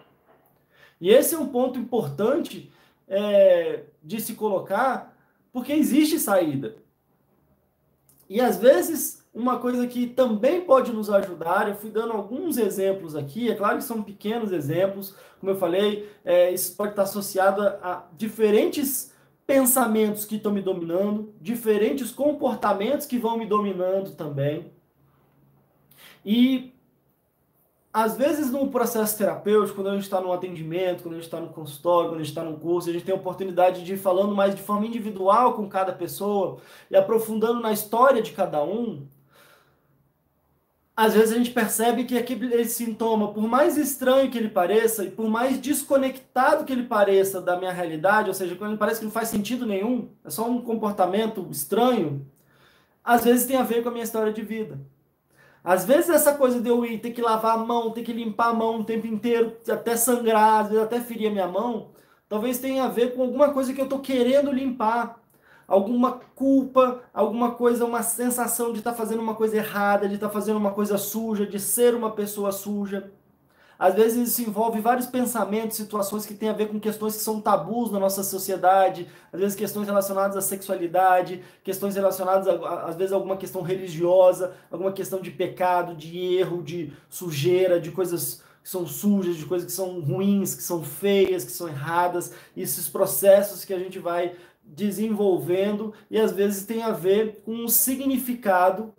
[1.02, 2.70] E esse é um ponto importante
[3.08, 5.18] é, de se colocar,
[5.52, 6.76] porque existe saída.
[8.30, 13.16] E às vezes, uma coisa que também pode nos ajudar, eu fui dando alguns exemplos
[13.16, 17.62] aqui, é claro que são pequenos exemplos, como eu falei, é, isso pode estar associado
[17.62, 19.12] a, diferentes
[19.44, 24.70] pensamentos que estão me dominando, diferentes comportamentos que vão me dominando também.
[26.24, 26.71] E
[27.92, 31.38] às vezes no processo terapêutico, quando a gente está no atendimento, quando a gente está
[31.38, 33.98] no consultório, quando a gente está no curso, a gente tem a oportunidade de ir
[33.98, 36.59] falando mais de forma individual com cada pessoa
[36.90, 39.07] e aprofundando na história de cada um.
[40.96, 45.11] Às vezes a gente percebe que aquele sintoma, por mais estranho que ele pareça e
[45.11, 49.07] por mais desconectado que ele pareça da minha realidade, ou seja, quando ele parece que
[49.07, 52.26] não faz sentido nenhum, é só um comportamento estranho,
[53.05, 54.78] às vezes tem a ver com a minha história de vida.
[55.64, 58.48] Às vezes essa coisa de eu ir ter que lavar a mão, ter que limpar
[58.48, 61.90] a mão o tempo inteiro, até sangrar, às vezes até ferir a minha mão,
[62.29, 65.20] talvez tenha a ver com alguma coisa que eu estou querendo limpar.
[65.68, 70.27] Alguma culpa, alguma coisa, uma sensação de estar tá fazendo uma coisa errada, de estar
[70.29, 73.11] tá fazendo uma coisa suja, de ser uma pessoa suja.
[73.82, 77.40] Às vezes isso envolve vários pensamentos, situações que têm a ver com questões que são
[77.40, 83.12] tabus na nossa sociedade, às vezes questões relacionadas à sexualidade, questões relacionadas, a, às vezes,
[83.12, 88.68] a alguma questão religiosa, alguma questão de pecado, de erro, de sujeira, de coisas que
[88.68, 93.64] são sujas, de coisas que são ruins, que são feias, que são erradas, esses processos
[93.64, 98.94] que a gente vai desenvolvendo e às vezes tem a ver com um significado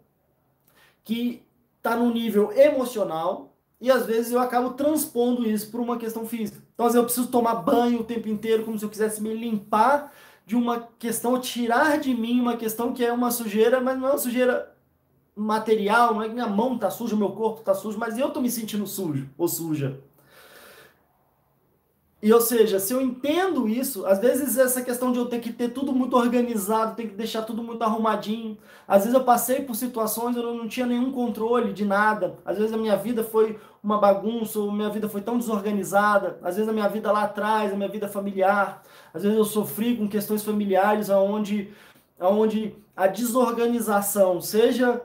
[1.05, 1.41] que
[1.77, 3.52] está no nível emocional,
[3.83, 6.57] e às vezes eu acabo transpondo isso para uma questão física.
[6.73, 9.33] Então, às vezes eu preciso tomar banho o tempo inteiro, como se eu quisesse me
[9.33, 10.09] limpar
[10.45, 14.11] de uma questão, tirar de mim uma questão que é uma sujeira, mas não é
[14.11, 14.73] uma sujeira
[15.35, 18.41] material, não é que minha mão está suja, meu corpo está sujo, mas eu estou
[18.41, 19.99] me sentindo sujo ou suja.
[22.23, 25.51] E ou seja, se eu entendo isso, às vezes essa questão de eu ter que
[25.51, 28.57] ter tudo muito organizado, ter que deixar tudo muito arrumadinho.
[28.87, 32.39] Às vezes eu passei por situações onde eu não tinha nenhum controle de nada.
[32.45, 36.39] Às vezes a minha vida foi uma bagunça, ou minha vida foi tão desorganizada.
[36.41, 38.81] Às vezes a minha vida lá atrás, a minha vida familiar.
[39.13, 41.69] Às vezes eu sofri com questões familiares onde,
[42.19, 45.01] onde a desorganização, seja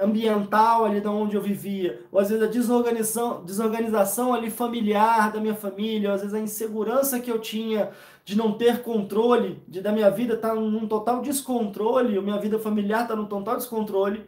[0.00, 5.40] ambiental ali da onde eu vivia, ou às vezes a desorganização, desorganização ali familiar da
[5.40, 7.90] minha família, ou às vezes a insegurança que eu tinha
[8.24, 12.38] de não ter controle, de da minha vida estar tá num total descontrole, ou minha
[12.38, 14.24] vida familiar está num total descontrole,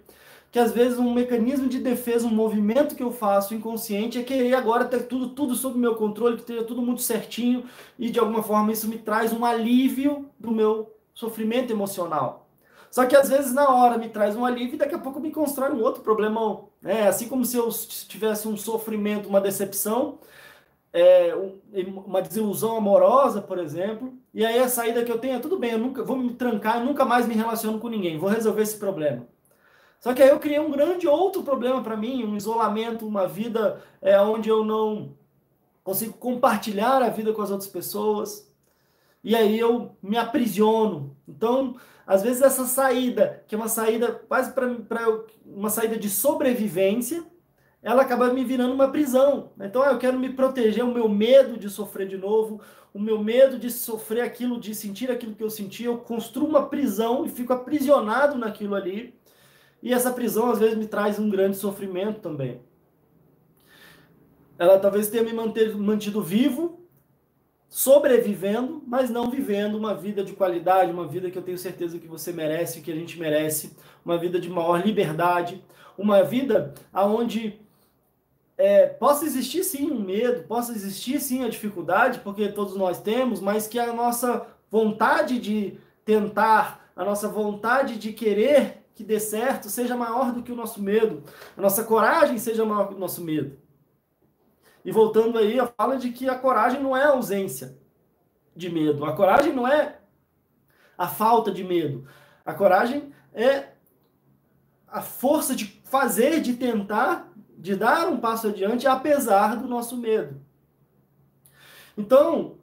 [0.52, 4.54] que às vezes um mecanismo de defesa, um movimento que eu faço inconsciente é querer
[4.54, 7.64] agora ter tudo, tudo sob meu controle, que esteja tudo muito certinho,
[7.98, 12.46] e de alguma forma isso me traz um alívio do meu sofrimento emocional.
[12.90, 15.30] Só que às vezes na hora me traz um alívio e daqui a pouco me
[15.30, 16.68] constrói um outro problemão.
[16.84, 17.70] É assim como se eu
[18.06, 20.18] tivesse um sofrimento, uma decepção,
[20.92, 21.34] é,
[22.04, 25.72] uma desilusão amorosa, por exemplo, e aí a saída que eu tenho é tudo bem,
[25.72, 28.76] eu nunca vou me trancar, eu nunca mais me relaciono com ninguém, vou resolver esse
[28.76, 29.26] problema.
[30.02, 33.80] Só que aí eu criei um grande outro problema para mim, um isolamento, uma vida
[34.00, 35.16] é, onde eu não
[35.84, 38.52] consigo compartilhar a vida com as outras pessoas.
[39.22, 41.16] E aí eu me aprisiono.
[41.28, 47.24] Então, às vezes essa saída, que é uma saída quase para uma saída de sobrevivência,
[47.80, 49.52] ela acaba me virando uma prisão.
[49.60, 52.60] Então eu quero me proteger, o meu medo de sofrer de novo,
[52.92, 56.68] o meu medo de sofrer aquilo, de sentir aquilo que eu senti, eu construo uma
[56.68, 59.14] prisão e fico aprisionado naquilo ali.
[59.82, 62.60] E essa prisão às vezes me traz um grande sofrimento também.
[64.58, 66.80] Ela talvez tenha me manter, mantido vivo,
[67.68, 72.06] sobrevivendo, mas não vivendo uma vida de qualidade, uma vida que eu tenho certeza que
[72.06, 75.64] você merece, que a gente merece, uma vida de maior liberdade,
[75.98, 77.58] uma vida aonde
[78.56, 83.40] é, possa existir sim um medo, possa existir sim a dificuldade, porque todos nós temos,
[83.40, 89.68] mas que a nossa vontade de tentar, a nossa vontade de querer que dê certo
[89.68, 91.22] seja maior do que o nosso medo,
[91.56, 93.58] a nossa coragem seja maior que o nosso medo.
[94.84, 97.78] E voltando aí, a fala de que a coragem não é a ausência
[98.54, 99.04] de medo.
[99.04, 100.00] A coragem não é
[100.98, 102.06] a falta de medo.
[102.44, 103.68] A coragem é
[104.88, 110.40] a força de fazer, de tentar, de dar um passo adiante, apesar do nosso medo.
[111.96, 112.58] Então,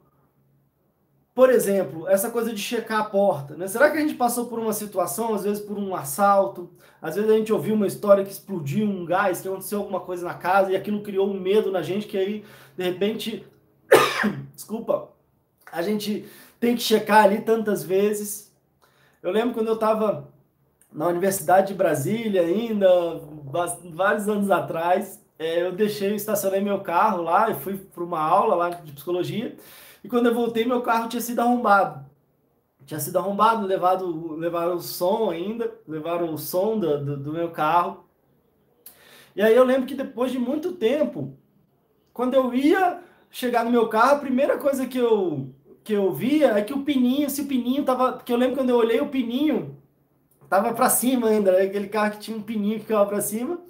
[1.34, 3.68] por exemplo, essa coisa de checar a porta, né?
[3.68, 7.30] Será que a gente passou por uma situação, às vezes por um assalto, às vezes
[7.30, 10.72] a gente ouviu uma história que explodiu um gás, que aconteceu alguma coisa na casa
[10.72, 12.44] e aquilo criou um medo na gente que aí,
[12.76, 13.46] de repente,
[14.54, 15.08] desculpa,
[15.72, 16.26] a gente
[16.58, 18.52] tem que checar ali tantas vezes.
[19.22, 20.28] Eu lembro quando eu estava
[20.92, 22.88] na Universidade de Brasília ainda,
[23.92, 28.54] vários anos atrás, é, eu deixei, estacionei meu carro lá e fui para uma aula
[28.54, 29.56] lá de psicologia.
[30.02, 32.04] E quando eu voltei, meu carro tinha sido arrombado.
[32.86, 37.50] Tinha sido arrombado, levado, levaram o som ainda, levaram o som do, do, do meu
[37.50, 38.04] carro.
[39.36, 41.36] E aí eu lembro que depois de muito tempo,
[42.12, 46.52] quando eu ia chegar no meu carro, a primeira coisa que eu, que eu via
[46.52, 48.14] é que o pininho, se o pininho tava.
[48.14, 49.78] Porque eu lembro quando eu olhei o pininho,
[50.48, 51.62] tava para cima ainda, né?
[51.62, 53.60] aquele carro que tinha um pininho que ficava para cima.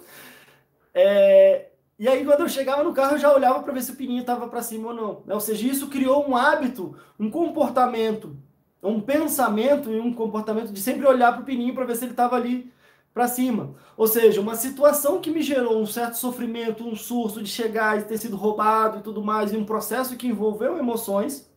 [0.93, 1.70] É,
[2.01, 4.21] e aí, quando eu chegava no carro, eu já olhava para ver se o pininho
[4.21, 5.21] estava para cima ou não.
[5.29, 8.35] Ou seja, isso criou um hábito, um comportamento,
[8.81, 12.13] um pensamento e um comportamento de sempre olhar para o pininho para ver se ele
[12.13, 12.73] estava ali
[13.13, 13.75] para cima.
[13.95, 18.05] Ou seja, uma situação que me gerou um certo sofrimento, um susto de chegar e
[18.05, 21.53] ter sido roubado e tudo mais, e um processo que envolveu emoções,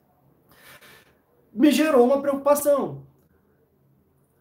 [1.55, 3.07] me gerou uma preocupação.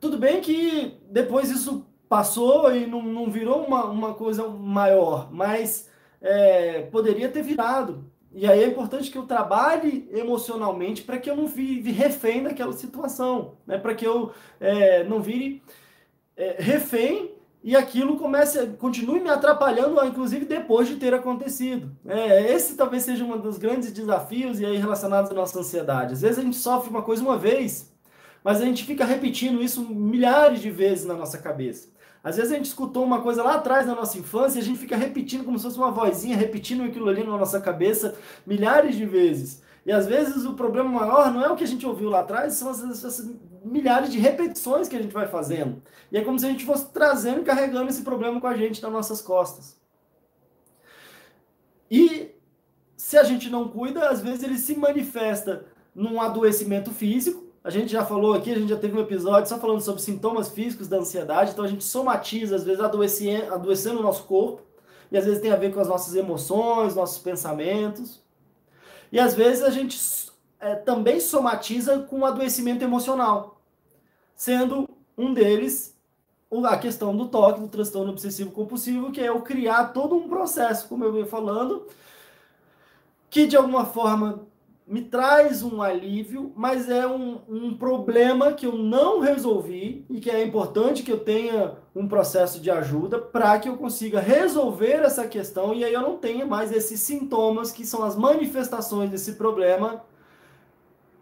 [0.02, 5.93] Tudo bem que depois isso passou e não, não virou uma, uma coisa maior, mas
[6.24, 8.10] é, poderia ter virado.
[8.34, 12.74] E aí é importante que eu trabalhe emocionalmente para que eu não vive refém daquela
[12.74, 13.78] situação, né?
[13.78, 15.62] para que eu é, não vire
[16.36, 17.32] é, refém
[17.64, 21.96] e aquilo comece, continue me atrapalhando, inclusive depois de ter acontecido.
[22.06, 26.14] É, esse talvez seja um dos grandes desafios e aí relacionados à nossa ansiedade.
[26.14, 27.94] Às vezes a gente sofre uma coisa uma vez,
[28.44, 31.93] mas a gente fica repetindo isso milhares de vezes na nossa cabeça.
[32.24, 34.80] Às vezes a gente escutou uma coisa lá atrás na nossa infância e a gente
[34.80, 38.16] fica repetindo como se fosse uma vozinha, repetindo aquilo ali na nossa cabeça
[38.48, 39.62] milhares de vezes.
[39.86, 42.54] E às vezes o problema maior não é o que a gente ouviu lá atrás,
[42.54, 43.30] são essas
[43.64, 45.82] milhares de repetições que a gente vai fazendo.
[46.10, 48.82] E é como se a gente fosse trazendo e carregando esse problema com a gente
[48.82, 49.78] nas nossas costas.
[51.92, 52.32] E
[52.96, 57.92] se a gente não cuida, às vezes ele se manifesta num adoecimento físico, a gente
[57.92, 60.98] já falou aqui, a gente já teve um episódio só falando sobre sintomas físicos da
[60.98, 64.62] ansiedade, então a gente somatiza, às vezes adoecendo, adoecendo o nosso corpo,
[65.10, 68.22] e às vezes tem a ver com as nossas emoções, nossos pensamentos.
[69.12, 69.98] E às vezes a gente
[70.60, 73.62] é, também somatiza com o adoecimento emocional,
[74.36, 75.94] sendo um deles
[76.66, 80.88] a questão do toque, do transtorno obsessivo compulsivo, que é eu criar todo um processo,
[80.88, 81.88] como eu venho falando,
[83.30, 84.46] que de alguma forma
[84.86, 90.30] me traz um alívio, mas é um, um problema que eu não resolvi e que
[90.30, 95.26] é importante que eu tenha um processo de ajuda para que eu consiga resolver essa
[95.28, 100.04] questão e aí eu não tenha mais esses sintomas que são as manifestações desse problema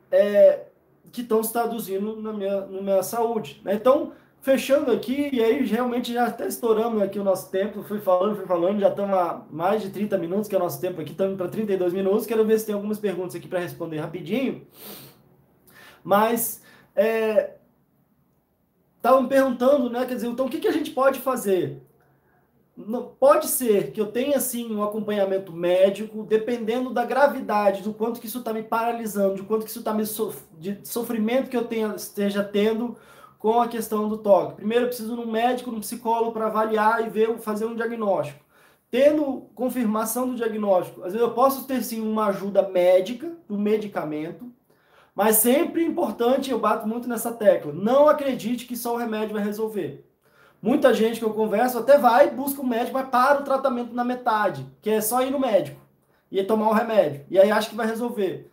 [0.10, 0.66] é,
[1.12, 3.62] que estão se traduzindo na minha, na minha saúde.
[3.64, 3.76] Né?
[3.76, 8.36] Então, fechando aqui, e aí realmente já até estouramos aqui o nosso tempo, fui falando,
[8.36, 11.12] fui falando, já estamos a mais de 30 minutos, que é o nosso tempo aqui,
[11.12, 14.66] estamos para 32 minutos, quero ver se tem algumas perguntas aqui para responder rapidinho.
[16.04, 16.64] Mas,
[18.98, 21.80] estavam é, perguntando, né, quer dizer, então o que, que a gente pode fazer?
[22.76, 28.20] Não, pode ser que eu tenha, sim, um acompanhamento médico, dependendo da gravidade, do quanto
[28.20, 31.56] que isso está me paralisando, do quanto que isso está me so, de sofrimento que
[31.56, 32.98] eu tenha, esteja tendo,
[33.42, 34.54] com a questão do toque.
[34.54, 37.76] Primeiro, eu preciso de um médico, de um psicólogo para avaliar e ver, fazer um
[37.76, 38.40] diagnóstico.
[38.92, 44.52] Tendo confirmação do diagnóstico, às vezes eu posso ter sim uma ajuda médica, do medicamento,
[45.16, 49.44] mas sempre importante, eu bato muito nessa tecla, não acredite que só o remédio vai
[49.44, 50.06] resolver.
[50.62, 54.04] Muita gente que eu converso até vai, busca um médico, mas para o tratamento na
[54.04, 55.82] metade, que é só ir no médico
[56.32, 57.26] e tomar o remédio.
[57.28, 58.51] E aí acha que vai resolver.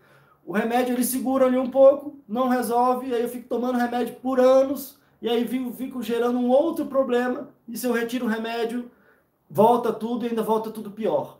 [0.49, 4.41] O remédio ele segura ali um pouco, não resolve, aí eu fico tomando remédio por
[4.41, 8.91] anos, e aí fico, fico gerando um outro problema, e se eu retiro o remédio,
[9.51, 11.37] volta tudo e ainda volta tudo pior.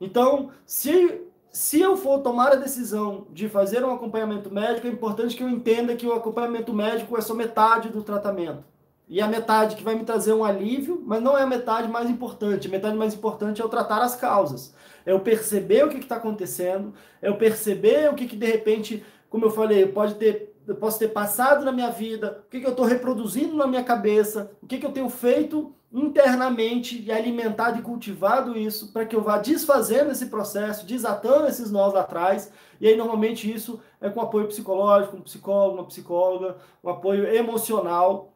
[0.00, 5.36] Então, se, se eu for tomar a decisão de fazer um acompanhamento médico, é importante
[5.36, 8.64] que eu entenda que o acompanhamento médico é só metade do tratamento.
[9.08, 12.10] E a metade que vai me trazer um alívio, mas não é a metade mais
[12.10, 12.66] importante.
[12.66, 14.74] A metade mais importante é eu tratar as causas
[15.04, 19.04] é eu perceber o que está acontecendo, é eu perceber o que, que de repente,
[19.28, 22.66] como eu falei, pode ter, eu posso ter passado na minha vida, o que, que
[22.66, 27.78] eu estou reproduzindo na minha cabeça, o que, que eu tenho feito internamente e alimentado
[27.78, 32.50] e cultivado isso para que eu vá desfazendo esse processo, desatando esses nós lá atrás.
[32.80, 38.31] E aí, normalmente, isso é com apoio psicológico, um psicólogo, uma psicóloga, um apoio emocional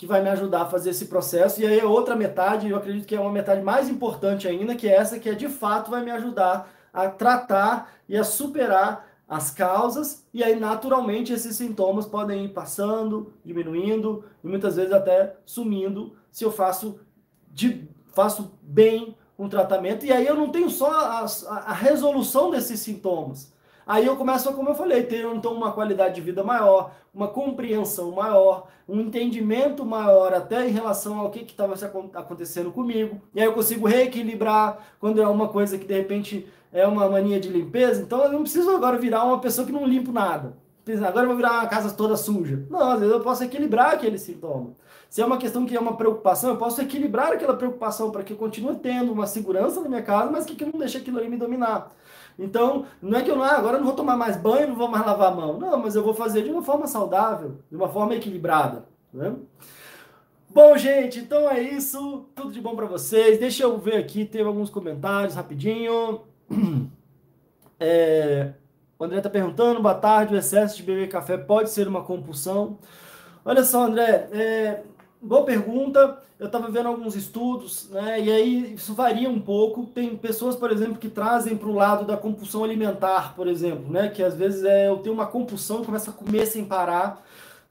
[0.00, 1.60] que vai me ajudar a fazer esse processo.
[1.60, 4.88] E aí a outra metade, eu acredito que é uma metade mais importante ainda, que
[4.88, 9.50] é essa que é de fato vai me ajudar a tratar e a superar as
[9.50, 16.16] causas, e aí naturalmente esses sintomas podem ir passando, diminuindo e muitas vezes até sumindo
[16.32, 16.98] se eu faço,
[17.52, 20.06] de, faço bem um tratamento.
[20.06, 21.26] E aí eu não tenho só a,
[21.66, 23.52] a resolução desses sintomas.
[23.86, 28.12] Aí eu começo, como eu falei, ter então uma qualidade de vida maior, uma compreensão
[28.12, 31.74] maior, um entendimento maior até em relação ao que estava
[32.14, 33.20] acontecendo comigo.
[33.34, 37.40] E aí eu consigo reequilibrar quando é uma coisa que de repente é uma mania
[37.40, 38.02] de limpeza.
[38.02, 40.56] Então eu não preciso agora virar uma pessoa que não limpo nada.
[41.06, 42.64] Agora eu vou virar uma casa toda suja.
[42.68, 44.70] Não, às vezes eu posso equilibrar aquele sintoma.
[45.08, 48.32] Se é uma questão que é uma preocupação, eu posso equilibrar aquela preocupação para que
[48.32, 51.28] eu continue tendo uma segurança na minha casa, mas que, que não deixe aquilo ali
[51.28, 51.92] me dominar.
[52.40, 54.74] Então, não é que eu não, ah, agora eu não vou tomar mais banho, não
[54.74, 55.58] vou mais lavar a mão.
[55.58, 58.86] Não, mas eu vou fazer de uma forma saudável, de uma forma equilibrada.
[59.12, 59.34] Né?
[60.48, 62.26] Bom, gente, então é isso.
[62.34, 63.38] Tudo de bom para vocês.
[63.38, 66.22] Deixa eu ver aqui, teve alguns comentários rapidinho.
[67.82, 68.52] É,
[68.98, 72.76] o André está perguntando, boa tarde, o excesso de beber café pode ser uma compulsão?
[73.42, 74.82] Olha só, André, é,
[75.20, 76.22] boa pergunta.
[76.38, 78.20] Eu estava vendo alguns estudos, né?
[78.20, 79.86] E aí isso varia um pouco.
[79.86, 84.08] Tem pessoas, por exemplo, que trazem para o lado da compulsão alimentar, por exemplo, né?
[84.08, 87.22] Que às vezes é eu tenho uma compulsão, começo a comer sem parar,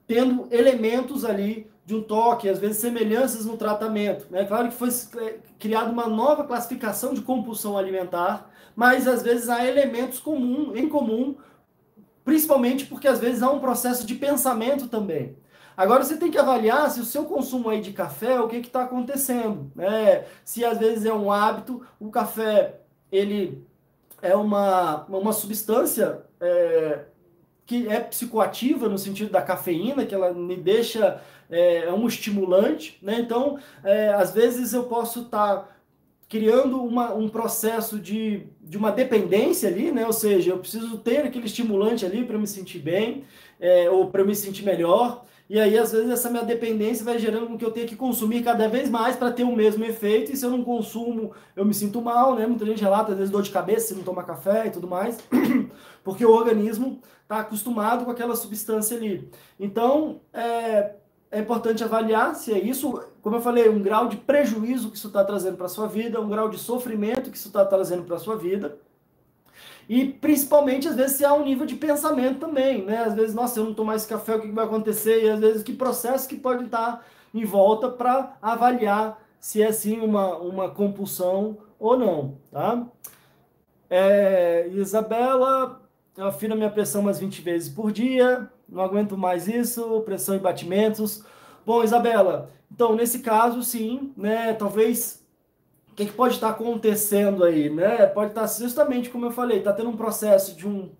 [0.06, 4.26] tendo elementos ali de um toque, às vezes semelhanças no tratamento.
[4.30, 4.44] É né?
[4.44, 4.90] claro que foi
[5.58, 11.34] criada uma nova classificação de compulsão alimentar, mas às vezes há elementos comum, em comum,
[12.24, 15.36] principalmente porque às vezes há um processo de pensamento também.
[15.80, 18.82] Agora você tem que avaliar se o seu consumo aí de café, o que está
[18.82, 19.72] acontecendo.
[19.74, 20.26] Né?
[20.44, 23.66] Se às vezes é um hábito, o café ele
[24.20, 27.06] é uma, uma substância é,
[27.64, 31.18] que é psicoativa no sentido da cafeína, que ela me deixa
[31.48, 33.18] é, é um estimulante, né?
[33.18, 35.68] Então, é, às vezes eu posso estar tá
[36.28, 40.04] criando uma, um processo de, de uma dependência ali, né?
[40.04, 43.24] Ou seja, eu preciso ter aquele estimulante ali para me sentir bem
[43.58, 45.24] é, ou para me sentir melhor.
[45.50, 48.40] E aí, às vezes, essa minha dependência vai gerando com que eu tenha que consumir
[48.44, 50.30] cada vez mais para ter o mesmo efeito.
[50.30, 52.46] E se eu não consumo, eu me sinto mal, né?
[52.46, 55.18] Muita gente relata, às vezes, dor de cabeça se não toma café e tudo mais,
[56.04, 59.28] porque o organismo está acostumado com aquela substância ali.
[59.58, 60.92] Então, é,
[61.32, 65.08] é importante avaliar se é isso, como eu falei, um grau de prejuízo que isso
[65.08, 68.14] está trazendo para a sua vida, um grau de sofrimento que isso está trazendo para
[68.14, 68.78] a sua vida.
[69.90, 72.98] E principalmente, às vezes, se há um nível de pensamento também, né?
[72.98, 75.24] Às vezes, nossa, eu não tomar esse café, o que vai acontecer?
[75.24, 79.98] E às vezes, que processo que pode estar em volta para avaliar se é sim
[79.98, 82.86] uma, uma compulsão ou não, tá?
[83.90, 85.82] É, Isabela,
[86.16, 90.36] eu afino a minha pressão umas 20 vezes por dia, não aguento mais isso, pressão
[90.36, 91.24] e batimentos.
[91.66, 94.52] Bom, Isabela, então nesse caso, sim, né?
[94.52, 95.19] Talvez
[95.90, 98.06] o que, que, pode estar acontecendo aí, né?
[98.06, 100.90] Pode estar justamente como eu falei, está tendo um processo de um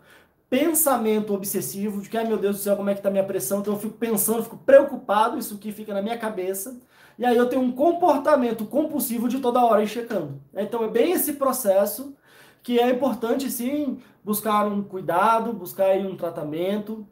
[0.49, 3.61] pensamento obsessivo de que, ai meu Deus do céu, como é que está minha pressão?
[3.61, 6.78] Então eu fico pensando, fico preocupado, isso que fica na minha cabeça.
[7.16, 10.41] E aí eu tenho um comportamento compulsivo de toda hora ir checando.
[10.55, 12.16] Então é bem esse processo
[12.62, 17.07] que é importante sim buscar um cuidado, buscar um tratamento,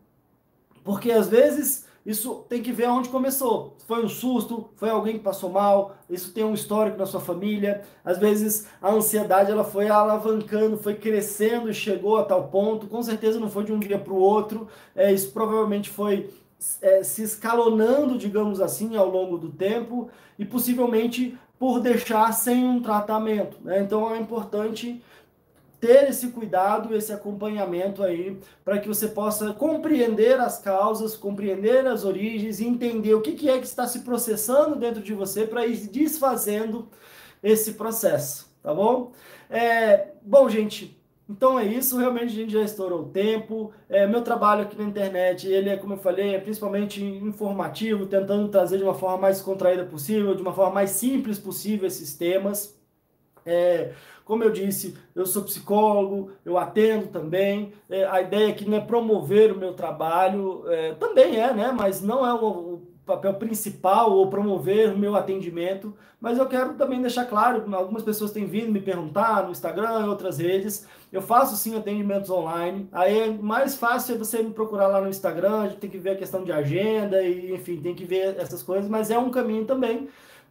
[0.82, 3.76] porque às vezes isso tem que ver aonde começou.
[3.86, 7.82] Foi um susto, foi alguém que passou mal, isso tem um histórico na sua família.
[8.02, 12.86] Às vezes a ansiedade ela foi alavancando, foi crescendo e chegou a tal ponto.
[12.86, 14.68] Com certeza não foi de um dia para o outro.
[14.96, 16.30] É, isso provavelmente foi
[16.80, 22.80] é, se escalonando, digamos assim, ao longo do tempo e possivelmente por deixar sem um
[22.80, 23.58] tratamento.
[23.62, 23.80] Né?
[23.80, 25.02] Então é importante
[25.80, 32.04] ter esse cuidado, esse acompanhamento aí, para que você possa compreender as causas, compreender as
[32.04, 35.76] origens entender o que, que é que está se processando dentro de você para ir
[35.88, 36.88] desfazendo
[37.42, 39.12] esse processo, tá bom?
[39.48, 40.98] É, bom, gente,
[41.28, 43.70] então é isso, realmente a gente já estourou o tempo.
[43.88, 48.48] É, meu trabalho aqui na internet, ele é, como eu falei, é principalmente informativo, tentando
[48.48, 52.77] trazer de uma forma mais contraída possível, de uma forma mais simples possível esses temas.
[53.48, 53.92] É,
[54.28, 57.72] como eu disse, eu sou psicólogo, eu atendo também.
[57.88, 61.72] É, a ideia aqui não é promover o meu trabalho, é, também é, né?
[61.74, 65.96] Mas não é o, o, papel principal ou promover o meu atendimento.
[66.20, 70.08] Mas eu quero também deixar claro, algumas pessoas têm vindo me perguntar no Instagram, em
[70.10, 70.86] outras redes.
[71.10, 72.86] Eu faço sim atendimentos online.
[72.92, 75.96] Aí é mais fácil é você me procurar lá no Instagram, a gente tem que
[75.96, 79.30] ver a questão de agenda e enfim, tem que ver essas coisas, mas é um
[79.30, 80.06] caminho também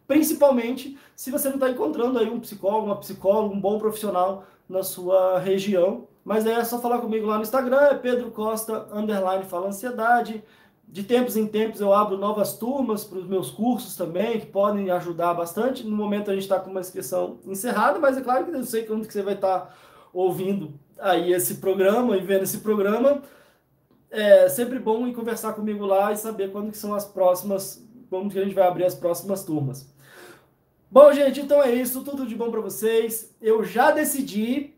[0.08, 4.82] principalmente se você não está encontrando aí um psicólogo, uma psicóloga, um bom profissional na
[4.82, 6.08] sua região.
[6.24, 10.42] Mas é só falar comigo lá no Instagram, é Pedro Costa, underline fala ansiedade.
[10.86, 14.90] De tempos em tempos eu abro novas turmas para os meus cursos também, que podem
[14.90, 15.86] ajudar bastante.
[15.86, 18.84] No momento a gente está com uma inscrição encerrada, mas é claro que eu sei
[18.84, 19.74] quando que você vai estar tá
[20.12, 23.22] ouvindo aí esse programa e vendo esse programa,
[24.10, 28.30] é sempre bom ir conversar comigo lá e saber quando que são as próximas, como
[28.30, 29.97] que a gente vai abrir as próximas turmas.
[30.90, 33.34] Bom, gente, então é isso, tudo de bom para vocês.
[33.42, 34.74] Eu já decidi,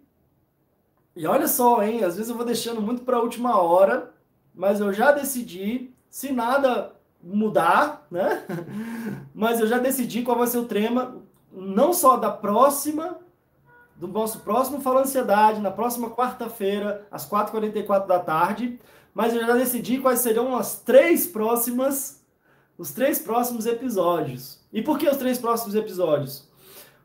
[1.14, 4.12] e olha só, hein, às vezes eu vou deixando muito para a última hora,
[4.52, 6.92] mas eu já decidi, se nada
[7.22, 8.44] mudar, né?
[9.34, 11.16] Mas eu já decidi qual vai ser o tema,
[11.52, 13.18] não só da próxima,
[13.94, 18.80] do nosso próximo Fala Ansiedade, na próxima quarta-feira, às 4h44 da tarde,
[19.12, 22.19] mas eu já decidi quais serão as três próximas,
[22.80, 24.58] os três próximos episódios.
[24.72, 26.48] E por que os três próximos episódios?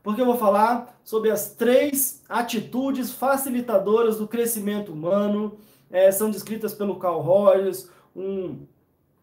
[0.01, 5.57] Porque eu vou falar sobre as três atitudes facilitadoras do crescimento humano,
[5.91, 8.65] é, são descritas pelo Carl Rogers, um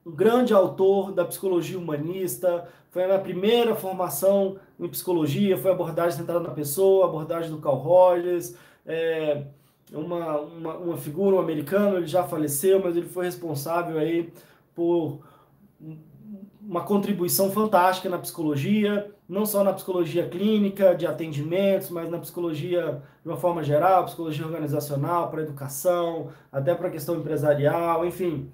[0.04, 6.40] grande autor da psicologia humanista, foi a minha primeira formação em psicologia, foi abordagem centrada
[6.40, 9.46] na pessoa, abordagem do Carl Rogers, é,
[9.90, 14.30] uma, uma, uma figura, um americano, ele já faleceu, mas ele foi responsável aí
[14.74, 15.20] por
[16.62, 23.02] uma contribuição fantástica na psicologia, não só na psicologia clínica, de atendimentos, mas na psicologia
[23.22, 28.50] de uma forma geral, psicologia organizacional, para educação, até para a questão empresarial, enfim,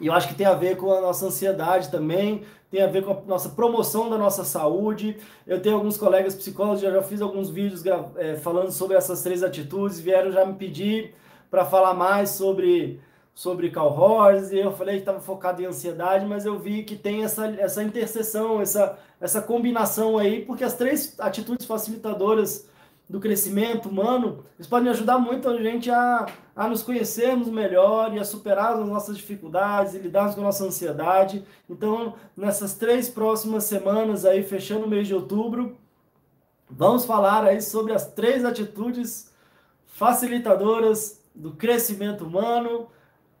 [0.00, 3.04] e eu acho que tem a ver com a nossa ansiedade também, tem a ver
[3.04, 5.18] com a nossa promoção da nossa saúde.
[5.46, 7.84] Eu tenho alguns colegas psicólogos, já fiz alguns vídeos
[8.16, 11.14] é, falando sobre essas três atitudes, vieram já me pedir
[11.50, 12.98] para falar mais sobre
[13.40, 16.94] sobre Carl Rogers, e eu falei que estava focado em ansiedade, mas eu vi que
[16.94, 22.68] tem essa, essa interseção, essa, essa combinação aí, porque as três atitudes facilitadoras
[23.08, 28.18] do crescimento humano, eles podem ajudar muito a gente a, a nos conhecermos melhor e
[28.20, 31.42] a superar as nossas dificuldades e lidarmos com a nossa ansiedade.
[31.66, 35.78] Então, nessas três próximas semanas aí, fechando o mês de outubro,
[36.68, 39.32] vamos falar aí sobre as três atitudes
[39.86, 42.86] facilitadoras do crescimento humano.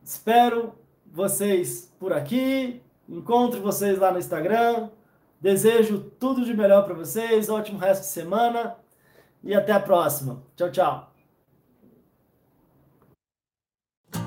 [0.02, 0.74] Espero
[1.06, 4.90] vocês por aqui, encontro vocês lá no Instagram.
[5.40, 8.76] Desejo tudo de melhor para vocês, ótimo resto de semana
[9.42, 10.42] e até a próxima.
[10.56, 11.09] Tchau, tchau.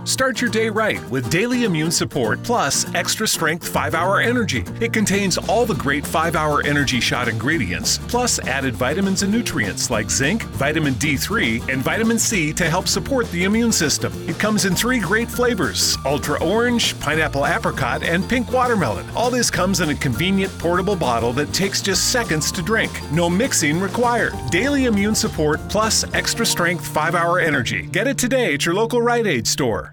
[0.06, 4.66] Start your day right with Daily Immune Support Plus Extra Strength 5 Hour Energy.
[4.82, 9.89] It contains all the great 5 Hour Energy Shot ingredients, plus added vitamins and nutrients
[9.89, 14.12] like zinc, vitamin D3, and vitamin C to help support the immune system.
[14.28, 19.10] It comes in three great flavors ultra orange, pineapple apricot, and pink watermelon.
[19.16, 22.91] All this comes in a convenient portable bottle that takes just seconds to drink.
[23.14, 24.34] No mixing required.
[24.49, 27.84] Daily Immune Support Plus Extra Strength 5 Hour Energy.
[27.86, 29.93] Get it today at your local Rite Aid store.